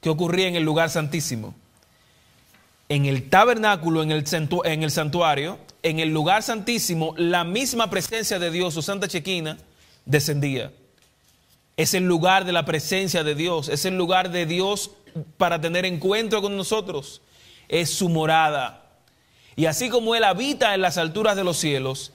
¿Qué 0.02 0.10
ocurría 0.10 0.48
en 0.48 0.56
el 0.56 0.62
lugar 0.62 0.90
santísimo? 0.90 1.54
En 2.88 3.06
el 3.06 3.30
tabernáculo, 3.30 4.02
en 4.02 4.10
el, 4.10 4.24
en 4.64 4.82
el 4.82 4.90
santuario, 4.90 5.58
en 5.82 5.98
el 5.98 6.10
lugar 6.10 6.42
santísimo, 6.42 7.14
la 7.16 7.44
misma 7.44 7.88
presencia 7.88 8.38
de 8.38 8.50
Dios, 8.50 8.74
su 8.74 8.82
Santa 8.82 9.08
Chequina, 9.08 9.56
descendía. 10.04 10.72
Es 11.76 11.94
el 11.94 12.04
lugar 12.04 12.44
de 12.44 12.52
la 12.52 12.66
presencia 12.66 13.24
de 13.24 13.34
Dios, 13.34 13.68
es 13.68 13.86
el 13.86 13.96
lugar 13.96 14.30
de 14.30 14.44
Dios 14.44 14.90
para 15.36 15.60
tener 15.60 15.84
encuentro 15.84 16.40
con 16.40 16.56
nosotros. 16.56 17.22
Es 17.68 17.90
su 17.90 18.08
morada. 18.08 18.82
Y 19.56 19.66
así 19.66 19.88
como 19.88 20.14
Él 20.14 20.24
habita 20.24 20.74
en 20.74 20.80
las 20.80 20.98
alturas 20.98 21.36
de 21.36 21.44
los 21.44 21.58
cielos, 21.58 22.12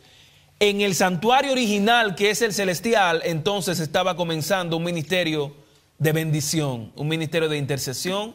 en 0.59 0.81
el 0.81 0.95
santuario 0.95 1.51
original 1.51 2.15
que 2.15 2.31
es 2.31 2.41
el 2.41 2.53
celestial, 2.53 3.21
entonces 3.23 3.79
estaba 3.79 4.15
comenzando 4.15 4.77
un 4.77 4.83
ministerio 4.83 5.53
de 5.99 6.11
bendición, 6.11 6.91
un 6.95 7.07
ministerio 7.07 7.49
de 7.49 7.57
intercesión 7.57 8.33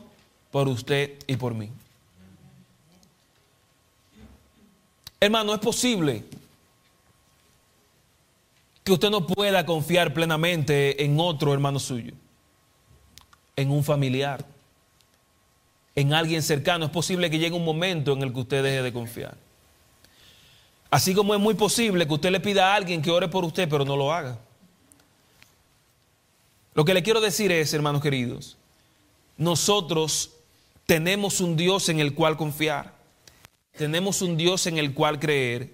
por 0.51 0.69
usted 0.69 1.15
y 1.27 1.37
por 1.37 1.55
mí. 1.55 1.71
Hermano, 5.21 5.55
es 5.55 5.61
posible 5.61 6.25
que 8.85 8.93
usted 8.93 9.11
no 9.11 9.27
pueda 9.27 9.65
confiar 9.65 10.13
plenamente 10.13 11.05
en 11.05 11.19
otro 11.21 11.53
hermano 11.53 11.79
suyo, 11.79 12.13
en 13.55 13.71
un 13.71 13.85
familiar, 13.85 14.45
en 15.95 16.13
alguien 16.13 16.43
cercano. 16.43 16.85
Es 16.85 16.91
posible 16.91 17.31
que 17.31 17.39
llegue 17.39 17.57
un 17.57 17.65
momento 17.65 18.13
en 18.13 18.23
el 18.23 18.33
que 18.33 18.41
usted 18.41 18.63
deje 18.63 18.83
de 18.83 18.93
confiar. 18.93 19.37
Así 20.91 21.15
como 21.15 21.35
es 21.35 21.41
muy 21.41 21.55
posible 21.55 22.07
que 22.07 22.13
usted 22.15 22.31
le 22.31 22.41
pida 22.41 22.73
a 22.73 22.77
alguien 22.77 23.01
que 23.01 23.11
ore 23.11 23.29
por 23.29 23.45
usted, 23.45 23.69
pero 23.69 23.85
no 23.85 23.97
lo 23.97 24.13
haga. 24.13 24.39
Lo 26.75 26.85
que 26.85 26.95
le 26.95 27.03
quiero 27.03 27.21
decir 27.21 27.53
es, 27.53 27.73
hermanos 27.75 28.03
queridos, 28.03 28.57
nosotros 29.37 30.33
tenemos 30.87 31.41
un 31.41 31.57
Dios 31.57 31.89
en 31.89 32.01
el 32.01 32.15
cual 32.15 32.37
confiar, 32.37 32.95
tenemos 33.77 34.23
un 34.23 34.37
Dios 34.37 34.67
en 34.67 34.79
el 34.79 34.95
cual 34.95 35.19
creer, 35.19 35.73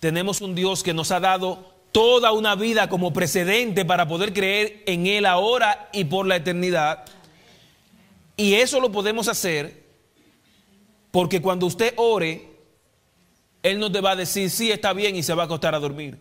tenemos 0.00 0.40
un 0.40 0.54
Dios 0.54 0.82
que 0.82 0.94
nos 0.94 1.10
ha 1.10 1.20
dado 1.20 1.72
toda 1.92 2.32
una 2.32 2.54
vida 2.54 2.88
como 2.88 3.12
precedente 3.12 3.84
para 3.84 4.08
poder 4.08 4.32
creer 4.32 4.82
en 4.86 5.06
Él 5.06 5.26
ahora 5.26 5.88
y 5.92 6.04
por 6.04 6.26
la 6.26 6.36
eternidad. 6.36 7.04
Y 8.42 8.56
eso 8.56 8.80
lo 8.80 8.90
podemos 8.90 9.28
hacer 9.28 9.84
porque 11.12 11.40
cuando 11.40 11.64
usted 11.66 11.94
ore, 11.96 12.44
Él 13.62 13.78
no 13.78 13.92
te 13.92 14.00
va 14.00 14.10
a 14.10 14.16
decir, 14.16 14.50
sí, 14.50 14.72
está 14.72 14.92
bien 14.92 15.14
y 15.14 15.22
se 15.22 15.32
va 15.32 15.44
a 15.44 15.46
acostar 15.46 15.76
a 15.76 15.78
dormir. 15.78 16.18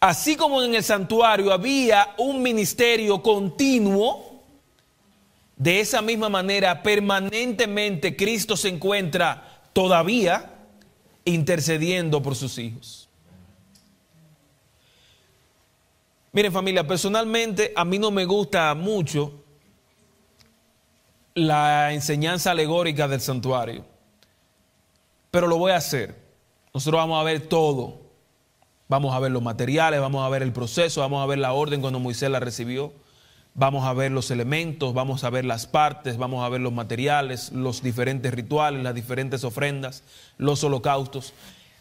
Así 0.00 0.36
como 0.36 0.62
en 0.62 0.74
el 0.74 0.82
santuario 0.82 1.52
había 1.52 2.14
un 2.16 2.40
ministerio 2.40 3.22
continuo, 3.22 4.42
de 5.54 5.80
esa 5.80 6.00
misma 6.00 6.30
manera 6.30 6.82
permanentemente 6.82 8.16
Cristo 8.16 8.56
se 8.56 8.70
encuentra 8.70 9.64
todavía 9.74 10.50
intercediendo 11.26 12.22
por 12.22 12.36
sus 12.36 12.56
hijos. 12.56 13.06
Miren 16.32 16.50
familia, 16.50 16.86
personalmente 16.86 17.74
a 17.76 17.84
mí 17.84 17.98
no 17.98 18.10
me 18.10 18.24
gusta 18.24 18.74
mucho 18.74 19.43
la 21.34 21.92
enseñanza 21.92 22.52
alegórica 22.52 23.08
del 23.08 23.20
santuario, 23.20 23.84
pero 25.30 25.46
lo 25.46 25.58
voy 25.58 25.72
a 25.72 25.76
hacer. 25.76 26.22
Nosotros 26.72 27.00
vamos 27.00 27.20
a 27.20 27.24
ver 27.24 27.48
todo. 27.48 28.04
Vamos 28.86 29.14
a 29.14 29.18
ver 29.18 29.32
los 29.32 29.42
materiales, 29.42 30.00
vamos 30.00 30.24
a 30.24 30.28
ver 30.28 30.42
el 30.42 30.52
proceso, 30.52 31.00
vamos 31.00 31.22
a 31.22 31.26
ver 31.26 31.38
la 31.38 31.52
orden 31.52 31.80
cuando 31.80 31.98
Moisés 31.98 32.30
la 32.30 32.38
recibió, 32.38 32.92
vamos 33.54 33.84
a 33.84 33.94
ver 33.94 34.12
los 34.12 34.30
elementos, 34.30 34.92
vamos 34.92 35.24
a 35.24 35.30
ver 35.30 35.46
las 35.46 35.66
partes, 35.66 36.18
vamos 36.18 36.44
a 36.44 36.48
ver 36.50 36.60
los 36.60 36.72
materiales, 36.72 37.50
los 37.52 37.82
diferentes 37.82 38.32
rituales, 38.34 38.82
las 38.82 38.94
diferentes 38.94 39.42
ofrendas, 39.42 40.02
los 40.36 40.62
holocaustos. 40.62 41.32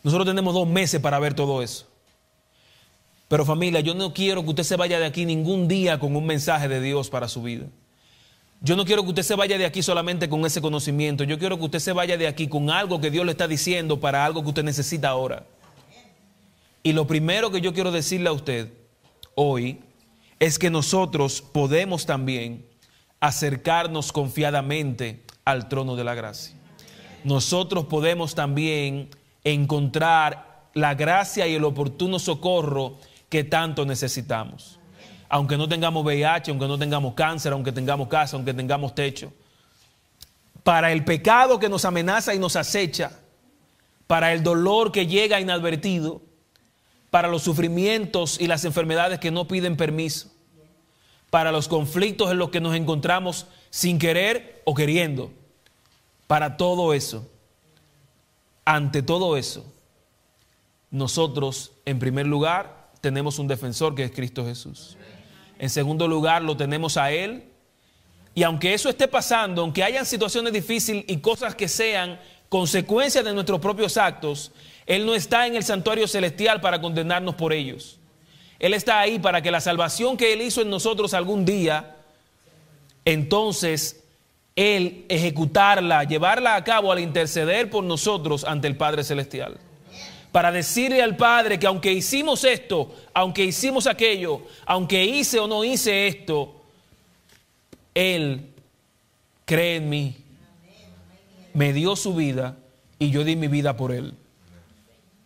Nosotros 0.01 0.27
tenemos 0.27 0.53
dos 0.53 0.67
meses 0.67 1.01
para 1.01 1.19
ver 1.19 1.33
todo 1.33 1.61
eso. 1.61 1.87
Pero 3.27 3.45
familia, 3.45 3.81
yo 3.81 3.93
no 3.93 4.13
quiero 4.13 4.43
que 4.43 4.49
usted 4.49 4.63
se 4.63 4.77
vaya 4.77 4.97
de 4.97 5.05
aquí 5.05 5.25
ningún 5.25 5.67
día 5.67 5.99
con 5.99 6.15
un 6.15 6.25
mensaje 6.25 6.69
de 6.69 6.79
Dios 6.79 7.09
para 7.09 7.27
su 7.27 7.43
vida. 7.43 7.65
Yo 8.65 8.77
no 8.77 8.85
quiero 8.85 9.03
que 9.03 9.09
usted 9.09 9.23
se 9.23 9.35
vaya 9.35 9.57
de 9.57 9.65
aquí 9.65 9.83
solamente 9.83 10.29
con 10.29 10.45
ese 10.45 10.61
conocimiento. 10.61 11.25
Yo 11.25 11.37
quiero 11.37 11.57
que 11.57 11.65
usted 11.65 11.79
se 11.79 11.91
vaya 11.91 12.15
de 12.15 12.27
aquí 12.27 12.47
con 12.47 12.69
algo 12.69 13.01
que 13.01 13.11
Dios 13.11 13.25
le 13.25 13.33
está 13.33 13.45
diciendo 13.45 13.99
para 13.99 14.23
algo 14.23 14.41
que 14.41 14.47
usted 14.47 14.63
necesita 14.63 15.09
ahora. 15.09 15.45
Y 16.81 16.93
lo 16.93 17.05
primero 17.05 17.51
que 17.51 17.59
yo 17.59 17.73
quiero 17.73 17.91
decirle 17.91 18.29
a 18.29 18.31
usted 18.31 18.71
hoy 19.35 19.81
es 20.39 20.57
que 20.57 20.69
nosotros 20.69 21.41
podemos 21.41 22.05
también 22.05 22.65
acercarnos 23.19 24.13
confiadamente 24.13 25.23
al 25.43 25.67
trono 25.67 25.97
de 25.97 26.05
la 26.05 26.15
gracia. 26.15 26.55
Nosotros 27.25 27.87
podemos 27.87 28.33
también 28.33 29.09
encontrar 29.43 30.69
la 30.73 30.95
gracia 30.95 31.47
y 31.47 31.55
el 31.55 31.65
oportuno 31.65 32.17
socorro 32.17 32.97
que 33.27 33.43
tanto 33.43 33.85
necesitamos. 33.85 34.79
Aunque 35.33 35.57
no 35.57 35.67
tengamos 35.67 36.05
VIH, 36.05 36.51
aunque 36.51 36.67
no 36.67 36.77
tengamos 36.77 37.15
cáncer, 37.15 37.53
aunque 37.53 37.71
tengamos 37.71 38.07
casa, 38.07 38.35
aunque 38.35 38.53
tengamos 38.53 38.93
techo. 38.93 39.33
Para 40.63 40.91
el 40.91 41.03
pecado 41.03 41.57
que 41.57 41.69
nos 41.69 41.85
amenaza 41.85 42.35
y 42.35 42.37
nos 42.37 42.55
acecha, 42.55 43.19
para 44.05 44.31
el 44.31 44.43
dolor 44.43 44.91
que 44.91 45.07
llega 45.07 45.41
inadvertido, 45.41 46.21
para 47.09 47.29
los 47.29 47.41
sufrimientos 47.41 48.39
y 48.39 48.45
las 48.45 48.63
enfermedades 48.63 49.17
que 49.17 49.31
no 49.31 49.47
piden 49.47 49.75
permiso, 49.75 50.29
para 51.31 51.51
los 51.51 51.67
conflictos 51.67 52.29
en 52.31 52.37
los 52.37 52.51
que 52.51 52.61
nos 52.61 52.75
encontramos 52.75 53.47
sin 53.71 53.97
querer 53.97 54.61
o 54.65 54.75
queriendo, 54.75 55.31
para 56.27 56.57
todo 56.57 56.93
eso, 56.93 57.27
ante 58.65 59.01
todo 59.01 59.35
eso, 59.35 59.65
nosotros, 60.91 61.71
en 61.85 61.97
primer 61.97 62.27
lugar, 62.27 62.91
tenemos 63.01 63.39
un 63.39 63.47
defensor 63.47 63.95
que 63.95 64.03
es 64.03 64.11
Cristo 64.11 64.45
Jesús. 64.45 64.95
En 65.63 65.69
segundo 65.69 66.09
lugar, 66.09 66.41
lo 66.41 66.57
tenemos 66.57 66.97
a 66.97 67.13
Él. 67.13 67.45
Y 68.35 68.43
aunque 68.43 68.73
eso 68.73 68.89
esté 68.89 69.07
pasando, 69.07 69.61
aunque 69.61 69.81
hayan 69.81 70.05
situaciones 70.05 70.51
difíciles 70.51 71.05
y 71.07 71.19
cosas 71.19 71.55
que 71.55 71.69
sean 71.69 72.19
consecuencias 72.49 73.23
de 73.23 73.31
nuestros 73.31 73.61
propios 73.61 73.95
actos, 73.95 74.51
Él 74.85 75.05
no 75.05 75.15
está 75.15 75.47
en 75.47 75.55
el 75.55 75.63
santuario 75.63 76.05
celestial 76.05 76.59
para 76.59 76.81
condenarnos 76.81 77.35
por 77.35 77.53
ellos. 77.53 77.97
Él 78.59 78.73
está 78.73 78.99
ahí 78.99 79.19
para 79.19 79.41
que 79.41 79.51
la 79.51 79.61
salvación 79.61 80.17
que 80.17 80.33
Él 80.33 80.41
hizo 80.41 80.61
en 80.61 80.69
nosotros 80.69 81.13
algún 81.13 81.45
día, 81.45 81.95
entonces 83.05 84.03
Él 84.57 85.05
ejecutarla, 85.07 86.03
llevarla 86.03 86.55
a 86.55 86.63
cabo 86.65 86.91
al 86.91 86.99
interceder 86.99 87.69
por 87.69 87.85
nosotros 87.85 88.43
ante 88.43 88.67
el 88.67 88.75
Padre 88.75 89.05
Celestial 89.05 89.57
para 90.33 90.51
decirle 90.51 91.03
al 91.03 91.15
Padre 91.15 91.59
que 91.59 91.67
aunque 91.67 91.93
hicimos 91.93 92.43
esto, 92.43 92.91
aunque 93.13 93.45
hicimos 93.45 93.85
aquello, 93.85 94.41
aunque 94.65 95.05
hice 95.05 95.39
o 95.39 95.47
no 95.47 95.63
hice 95.63 96.07
esto, 96.07 96.59
Él 97.93 98.49
cree 99.45 99.75
en 99.75 99.89
mí, 99.89 100.17
me 101.53 101.71
dio 101.71 101.95
su 101.95 102.15
vida 102.15 102.57
y 102.97 103.11
yo 103.11 103.23
di 103.23 103.35
mi 103.35 103.47
vida 103.47 103.77
por 103.77 103.91
Él. 103.91 104.15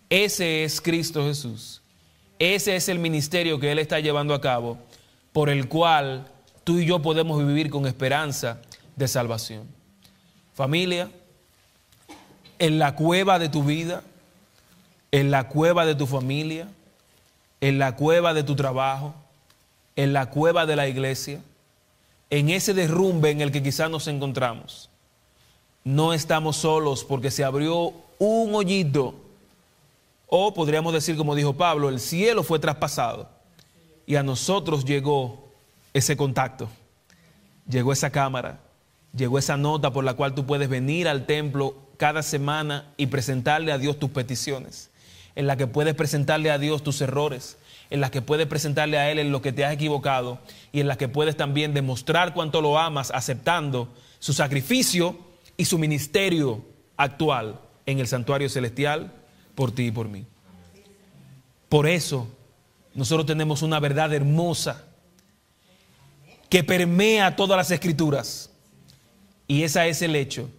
Ese 0.10 0.65
es 0.65 0.82
Cristo 0.82 1.24
Jesús. 1.26 1.82
Ese 2.38 2.76
es 2.76 2.89
el 2.89 3.00
ministerio 3.00 3.62
que 3.62 3.72
Él 3.72 3.80
está 3.80 4.02
llevando 4.02 4.34
a 4.34 4.41
cabo, 4.41 4.78
por 5.32 5.48
el 5.48 5.70
cual 5.70 6.28
tú 6.65 6.80
y 6.80 6.86
yo 6.86 7.02
podemos 7.02 7.48
vivir 7.48 7.70
con 7.70 7.88
esperanza 7.88 8.60
de 8.98 9.08
salvación. 9.08 9.67
Familia, 10.54 11.10
en 12.60 12.78
la 12.78 12.93
cueva 12.93 13.39
de 13.39 13.48
tu 13.48 13.63
vida, 13.63 14.04
en 15.12 15.32
la 15.32 15.48
cueva 15.48 15.86
de 15.86 15.96
tu 15.96 16.06
familia, 16.06 16.67
en 17.62 17.80
la 17.80 17.96
cueva 17.96 18.34
de 18.34 18.43
tu 18.43 18.56
trabajo, 18.56 19.13
en 19.96 20.13
la 20.13 20.30
cueva 20.30 20.65
de 20.65 20.76
la 20.76 20.88
iglesia, 20.88 21.41
en 22.30 22.50
ese 22.50 22.74
derrumbe 22.74 23.32
en 23.32 23.41
el 23.41 23.52
que 23.52 23.63
quizás 23.63 23.89
nos 23.89 24.08
encontramos. 24.08 24.89
No 25.84 26.13
estamos 26.13 26.58
solos 26.58 27.04
porque 27.04 27.32
se 27.32 27.43
abrió 27.43 27.93
un 28.20 28.54
hoyito, 28.54 29.15
o 30.28 30.54
podríamos 30.54 30.93
decir 30.93 31.15
como 31.15 31.36
dijo 31.36 31.54
Pablo, 31.54 31.88
el 31.88 32.02
cielo 32.02 32.43
fue 32.43 32.60
traspasado 32.60 33.30
y 34.06 34.15
a 34.15 34.24
nosotros 34.24 34.84
llegó 34.84 35.48
ese 35.93 36.17
contacto, 36.17 36.67
llegó 37.70 37.93
esa 37.93 38.10
cámara, 38.10 38.60
llegó 39.15 39.39
esa 39.39 39.56
nota 39.56 39.91
por 39.93 40.04
la 40.04 40.15
cual 40.15 40.36
tú 40.36 40.46
puedes 40.46 40.67
venir 40.67 41.08
al 41.08 41.26
templo 41.26 41.76
cada 41.96 42.22
semana 42.24 42.91
y 42.98 43.08
presentarle 43.08 43.72
a 43.72 43.78
Dios 43.78 43.98
tus 43.98 44.10
peticiones 44.10 44.89
en 45.38 45.45
la 45.45 45.56
que 45.56 45.67
puedes 45.67 45.93
presentarle 45.93 46.50
a 46.50 46.58
Dios 46.58 46.82
tus 46.82 47.00
errores, 47.00 47.60
en 47.91 48.02
la 48.02 48.10
que 48.10 48.23
puedes 48.23 48.47
presentarle 48.47 48.97
a 48.97 49.12
Él 49.12 49.19
en 49.19 49.32
lo 49.32 49.39
que 49.43 49.54
te 49.54 49.63
has 49.63 49.71
equivocado 49.71 50.39
y 50.71 50.80
en 50.80 50.88
la 50.88 50.97
que 50.97 51.08
puedes 51.08 51.38
también 51.38 51.76
demostrar 51.76 52.34
cuánto 52.34 52.60
lo 52.60 52.80
amas 52.80 53.12
aceptando 53.13 53.93
su 54.17 54.34
sacrificio 54.34 55.15
y 55.56 55.65
su 55.65 55.78
ministerio 55.78 56.65
actual 56.97 57.60
en 57.86 58.00
el 58.00 58.08
santuario 58.08 58.50
celestial 58.50 59.13
por 59.54 59.71
ti 59.71 59.86
y 59.86 59.91
por 59.91 60.10
mí. 60.10 60.26
Por 61.69 61.86
eso 61.86 62.28
nosotros 62.95 63.28
tenemos 63.28 63.62
una 63.62 63.80
verdad 63.80 64.12
hermosa 64.15 64.86
que 66.50 66.63
permea 66.63 67.36
todas 67.36 67.58
las 67.58 67.69
escrituras 67.69 68.50
y 69.47 69.62
esa 69.62 69.86
es 69.86 70.02
el 70.02 70.15
hecho 70.15 70.50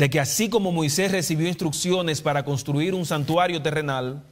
de 0.00 0.08
que 0.08 0.18
así 0.18 0.48
como 0.48 0.72
Moisés 0.72 1.12
recibió 1.12 1.46
instrucciones 1.46 2.22
para 2.22 2.42
construir 2.42 2.94
un 2.94 3.04
santuario 3.04 3.60
terrenal, 3.60 4.22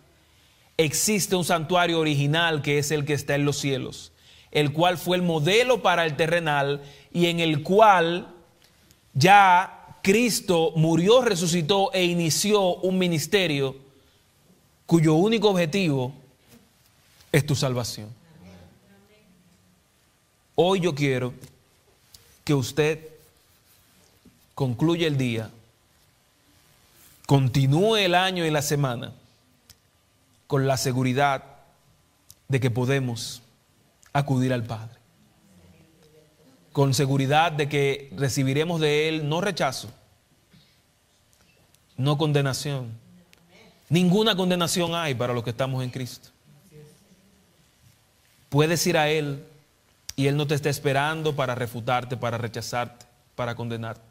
existe 0.78 1.36
un 1.36 1.44
santuario 1.44 2.00
original 2.00 2.62
que 2.62 2.78
es 2.78 2.90
el 2.90 3.04
que 3.04 3.12
está 3.12 3.34
en 3.34 3.44
los 3.44 3.58
cielos, 3.58 4.10
el 4.50 4.72
cual 4.72 4.96
fue 4.96 5.18
el 5.18 5.22
modelo 5.22 5.82
para 5.82 6.06
el 6.06 6.16
terrenal 6.16 6.80
y 7.12 7.26
en 7.26 7.38
el 7.40 7.62
cual 7.62 8.34
ya 9.12 9.98
Cristo 10.00 10.72
murió, 10.74 11.20
resucitó 11.20 11.92
e 11.92 12.02
inició 12.02 12.76
un 12.76 12.96
ministerio 12.96 13.76
cuyo 14.86 15.16
único 15.16 15.50
objetivo 15.50 16.14
es 17.30 17.44
tu 17.44 17.54
salvación. 17.54 18.08
Hoy 20.54 20.80
yo 20.80 20.94
quiero 20.94 21.34
que 22.42 22.54
usted 22.54 23.06
concluya 24.54 25.06
el 25.06 25.18
día 25.18 25.50
continúe 27.28 27.96
el 27.96 28.14
año 28.14 28.46
y 28.46 28.50
la 28.50 28.62
semana 28.62 29.12
con 30.46 30.66
la 30.66 30.78
seguridad 30.78 31.44
de 32.48 32.58
que 32.58 32.70
podemos 32.70 33.42
acudir 34.14 34.50
al 34.54 34.64
Padre. 34.64 34.96
Con 36.72 36.94
seguridad 36.94 37.52
de 37.52 37.68
que 37.68 38.10
recibiremos 38.16 38.80
de 38.80 39.10
Él 39.10 39.28
no 39.28 39.42
rechazo, 39.42 39.90
no 41.98 42.16
condenación. 42.16 42.92
Ninguna 43.90 44.34
condenación 44.34 44.94
hay 44.94 45.14
para 45.14 45.34
los 45.34 45.44
que 45.44 45.50
estamos 45.50 45.84
en 45.84 45.90
Cristo. 45.90 46.30
Puedes 48.48 48.86
ir 48.86 48.96
a 48.96 49.10
Él 49.10 49.44
y 50.16 50.28
Él 50.28 50.36
no 50.38 50.46
te 50.46 50.54
está 50.54 50.70
esperando 50.70 51.36
para 51.36 51.54
refutarte, 51.54 52.16
para 52.16 52.38
rechazarte, 52.38 53.04
para 53.34 53.54
condenarte. 53.54 54.07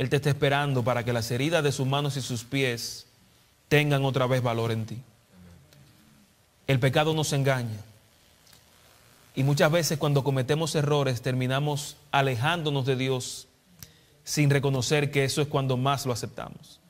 Él 0.00 0.08
te 0.08 0.16
está 0.16 0.30
esperando 0.30 0.82
para 0.82 1.04
que 1.04 1.12
las 1.12 1.30
heridas 1.30 1.62
de 1.62 1.72
sus 1.72 1.86
manos 1.86 2.16
y 2.16 2.22
sus 2.22 2.42
pies 2.42 3.04
tengan 3.68 4.02
otra 4.06 4.26
vez 4.26 4.42
valor 4.42 4.72
en 4.72 4.86
ti. 4.86 4.96
El 6.66 6.80
pecado 6.80 7.12
nos 7.12 7.34
engaña. 7.34 7.76
Y 9.34 9.42
muchas 9.42 9.70
veces 9.70 9.98
cuando 9.98 10.24
cometemos 10.24 10.74
errores 10.74 11.20
terminamos 11.20 11.98
alejándonos 12.12 12.86
de 12.86 12.96
Dios 12.96 13.46
sin 14.24 14.48
reconocer 14.48 15.10
que 15.10 15.24
eso 15.24 15.42
es 15.42 15.48
cuando 15.48 15.76
más 15.76 16.06
lo 16.06 16.14
aceptamos. 16.14 16.80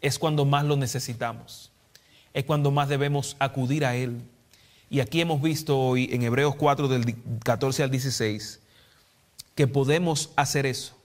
Es 0.00 0.18
cuando 0.18 0.46
más 0.46 0.64
lo 0.64 0.78
necesitamos. 0.78 1.70
Es 2.32 2.46
cuando 2.46 2.70
más 2.70 2.88
debemos 2.88 3.36
acudir 3.38 3.84
a 3.84 3.96
Él. 3.96 4.22
Y 4.88 5.00
aquí 5.00 5.20
hemos 5.20 5.42
visto 5.42 5.78
hoy 5.78 6.08
en 6.10 6.22
Hebreos 6.22 6.54
4 6.54 6.88
del 6.88 7.22
14 7.40 7.82
al 7.82 7.90
16 7.90 8.60
que 9.54 9.66
podemos 9.66 10.30
hacer 10.36 10.64
eso 10.64 10.95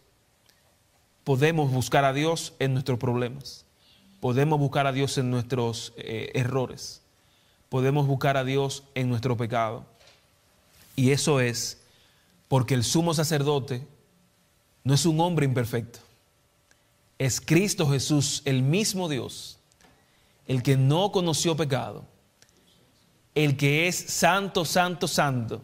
podemos 1.23 1.71
buscar 1.71 2.05
a 2.05 2.13
Dios 2.13 2.53
en 2.59 2.73
nuestros 2.73 2.99
problemas, 2.99 3.65
podemos 4.19 4.59
buscar 4.59 4.87
a 4.87 4.91
Dios 4.91 5.17
en 5.17 5.29
nuestros 5.29 5.93
eh, 5.97 6.31
errores, 6.33 7.01
podemos 7.69 8.07
buscar 8.07 8.37
a 8.37 8.43
Dios 8.43 8.83
en 8.95 9.09
nuestro 9.09 9.37
pecado. 9.37 9.85
Y 10.95 11.11
eso 11.11 11.39
es 11.39 11.81
porque 12.47 12.73
el 12.73 12.83
sumo 12.83 13.13
sacerdote 13.13 13.87
no 14.83 14.93
es 14.93 15.05
un 15.05 15.19
hombre 15.19 15.45
imperfecto. 15.45 15.99
Es 17.17 17.39
Cristo 17.39 17.87
Jesús, 17.87 18.41
el 18.45 18.63
mismo 18.63 19.07
Dios, 19.07 19.59
el 20.47 20.63
que 20.63 20.75
no 20.75 21.11
conoció 21.11 21.55
pecado, 21.55 22.03
el 23.35 23.57
que 23.57 23.87
es 23.87 23.95
santo, 23.95 24.65
santo, 24.65 25.07
santo, 25.07 25.61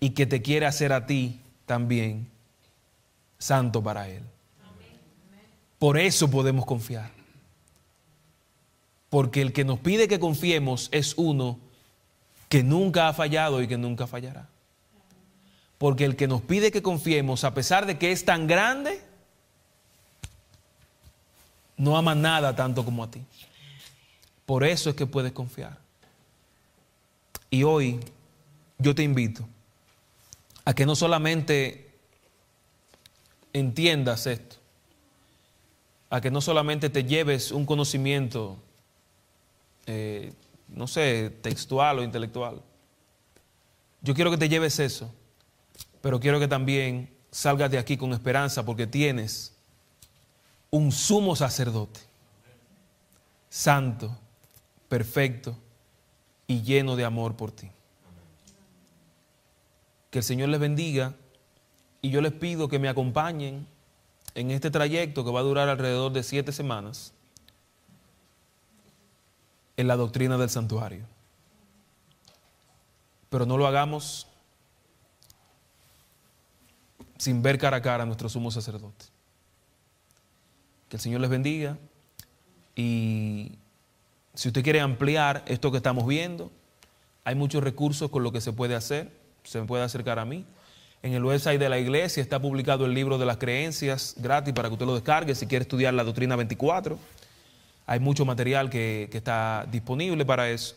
y 0.00 0.10
que 0.10 0.26
te 0.26 0.42
quiere 0.42 0.66
hacer 0.66 0.92
a 0.92 1.06
ti 1.06 1.40
también 1.66 2.33
santo 3.38 3.82
para 3.82 4.08
Él. 4.08 4.22
Por 5.78 5.98
eso 5.98 6.30
podemos 6.30 6.64
confiar. 6.64 7.10
Porque 9.10 9.42
el 9.42 9.52
que 9.52 9.64
nos 9.64 9.78
pide 9.78 10.08
que 10.08 10.18
confiemos 10.18 10.88
es 10.92 11.14
uno 11.16 11.58
que 12.48 12.62
nunca 12.62 13.08
ha 13.08 13.12
fallado 13.12 13.62
y 13.62 13.68
que 13.68 13.78
nunca 13.78 14.06
fallará. 14.06 14.48
Porque 15.78 16.04
el 16.04 16.16
que 16.16 16.26
nos 16.26 16.40
pide 16.40 16.72
que 16.72 16.82
confiemos, 16.82 17.44
a 17.44 17.52
pesar 17.54 17.86
de 17.86 17.98
que 17.98 18.12
es 18.12 18.24
tan 18.24 18.46
grande, 18.46 19.02
no 21.76 21.96
ama 21.96 22.14
nada 22.14 22.54
tanto 22.56 22.84
como 22.84 23.04
a 23.04 23.10
ti. 23.10 23.22
Por 24.46 24.64
eso 24.64 24.90
es 24.90 24.96
que 24.96 25.06
puedes 25.06 25.32
confiar. 25.32 25.78
Y 27.50 27.62
hoy 27.62 28.00
yo 28.78 28.94
te 28.94 29.02
invito 29.02 29.46
a 30.64 30.74
que 30.74 30.86
no 30.86 30.96
solamente 30.96 31.83
entiendas 33.54 34.26
esto, 34.26 34.56
a 36.10 36.20
que 36.20 36.30
no 36.30 36.42
solamente 36.42 36.90
te 36.90 37.04
lleves 37.04 37.50
un 37.52 37.64
conocimiento, 37.64 38.58
eh, 39.86 40.32
no 40.68 40.86
sé, 40.86 41.30
textual 41.40 42.00
o 42.00 42.02
intelectual. 42.02 42.60
Yo 44.02 44.14
quiero 44.14 44.30
que 44.30 44.36
te 44.36 44.48
lleves 44.48 44.78
eso, 44.80 45.10
pero 46.02 46.20
quiero 46.20 46.38
que 46.38 46.48
también 46.48 47.08
salgas 47.30 47.70
de 47.70 47.78
aquí 47.78 47.96
con 47.96 48.12
esperanza 48.12 48.64
porque 48.66 48.86
tienes 48.86 49.54
un 50.70 50.92
sumo 50.92 51.36
sacerdote, 51.36 52.00
santo, 53.48 54.18
perfecto 54.88 55.56
y 56.46 56.62
lleno 56.62 56.96
de 56.96 57.04
amor 57.04 57.36
por 57.36 57.52
ti. 57.52 57.70
Que 60.10 60.18
el 60.18 60.24
Señor 60.24 60.48
les 60.48 60.60
bendiga 60.60 61.14
y 62.04 62.10
yo 62.10 62.20
les 62.20 62.32
pido 62.32 62.68
que 62.68 62.78
me 62.78 62.90
acompañen 62.90 63.66
en 64.34 64.50
este 64.50 64.70
trayecto 64.70 65.24
que 65.24 65.30
va 65.30 65.40
a 65.40 65.42
durar 65.42 65.70
alrededor 65.70 66.12
de 66.12 66.22
siete 66.22 66.52
semanas 66.52 67.14
en 69.78 69.88
la 69.88 69.96
doctrina 69.96 70.36
del 70.36 70.50
santuario. 70.50 71.06
Pero 73.30 73.46
no 73.46 73.56
lo 73.56 73.66
hagamos 73.66 74.26
sin 77.16 77.40
ver 77.40 77.56
cara 77.56 77.78
a 77.78 77.80
cara 77.80 78.02
a 78.02 78.06
nuestro 78.06 78.28
sumo 78.28 78.50
sacerdote. 78.50 79.06
Que 80.90 80.96
el 80.96 81.00
Señor 81.00 81.22
les 81.22 81.30
bendiga 81.30 81.78
y 82.76 83.52
si 84.34 84.48
usted 84.48 84.62
quiere 84.62 84.82
ampliar 84.82 85.42
esto 85.46 85.70
que 85.70 85.78
estamos 85.78 86.06
viendo, 86.06 86.52
hay 87.24 87.34
muchos 87.34 87.64
recursos 87.64 88.10
con 88.10 88.22
lo 88.22 88.30
que 88.30 88.42
se 88.42 88.52
puede 88.52 88.74
hacer, 88.74 89.10
se 89.42 89.62
puede 89.62 89.84
acercar 89.84 90.18
a 90.18 90.26
mí. 90.26 90.44
En 91.04 91.12
el 91.12 91.22
website 91.22 91.60
de 91.60 91.68
la 91.68 91.78
iglesia 91.78 92.22
está 92.22 92.40
publicado 92.40 92.86
el 92.86 92.94
libro 92.94 93.18
de 93.18 93.26
las 93.26 93.36
creencias 93.36 94.14
gratis 94.16 94.54
para 94.54 94.70
que 94.70 94.72
usted 94.72 94.86
lo 94.86 94.94
descargue 94.94 95.34
si 95.34 95.46
quiere 95.46 95.64
estudiar 95.64 95.92
la 95.92 96.02
doctrina 96.02 96.34
24. 96.34 96.98
Hay 97.84 98.00
mucho 98.00 98.24
material 98.24 98.70
que, 98.70 99.10
está 99.12 99.66
disponible 99.70 100.24
para 100.24 100.48
eso. 100.48 100.76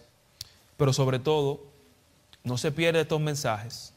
Pero 0.76 0.92
sobre 0.92 1.20
todo, 1.20 1.64
no 2.44 2.58
se 2.58 2.74
pierda 2.74 3.00
estos 3.00 3.22
mensajes. 3.22 3.94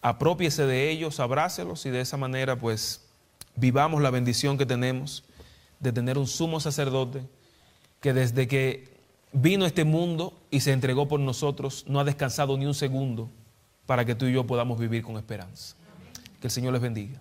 Apropiese 0.00 0.66
de 0.66 0.90
ellos, 0.90 1.20
abrácelos 1.20 1.86
y 1.86 1.90
de 1.90 2.00
esa 2.00 2.16
manera 2.16 2.56
pues 2.56 3.02
vivamos 3.54 4.02
la 4.02 4.10
bendición 4.10 4.58
que 4.58 4.66
tenemos 4.66 5.22
de 5.78 5.92
tener 5.92 6.18
un 6.18 6.26
sumo 6.26 6.58
sacerdote 6.58 7.22
que 8.00 8.12
desde 8.12 8.48
que 8.48 8.88
vino 9.32 9.66
a 9.66 9.68
este 9.68 9.84
mundo 9.84 10.36
y 10.50 10.58
se 10.58 10.72
entregó 10.72 11.06
por 11.06 11.20
nosotros 11.20 11.84
no 11.86 12.00
ha 12.00 12.04
descansado 12.04 12.58
ni 12.58 12.66
un 12.66 12.74
segundo 12.74 13.30
para 13.86 14.04
que 14.04 14.14
tú 14.14 14.26
y 14.26 14.32
yo 14.32 14.46
podamos 14.46 14.78
vivir 14.78 15.02
con 15.02 15.16
esperanza. 15.16 15.76
Que 16.40 16.48
el 16.48 16.50
Señor 16.50 16.72
les 16.72 16.82
bendiga. 16.82 17.20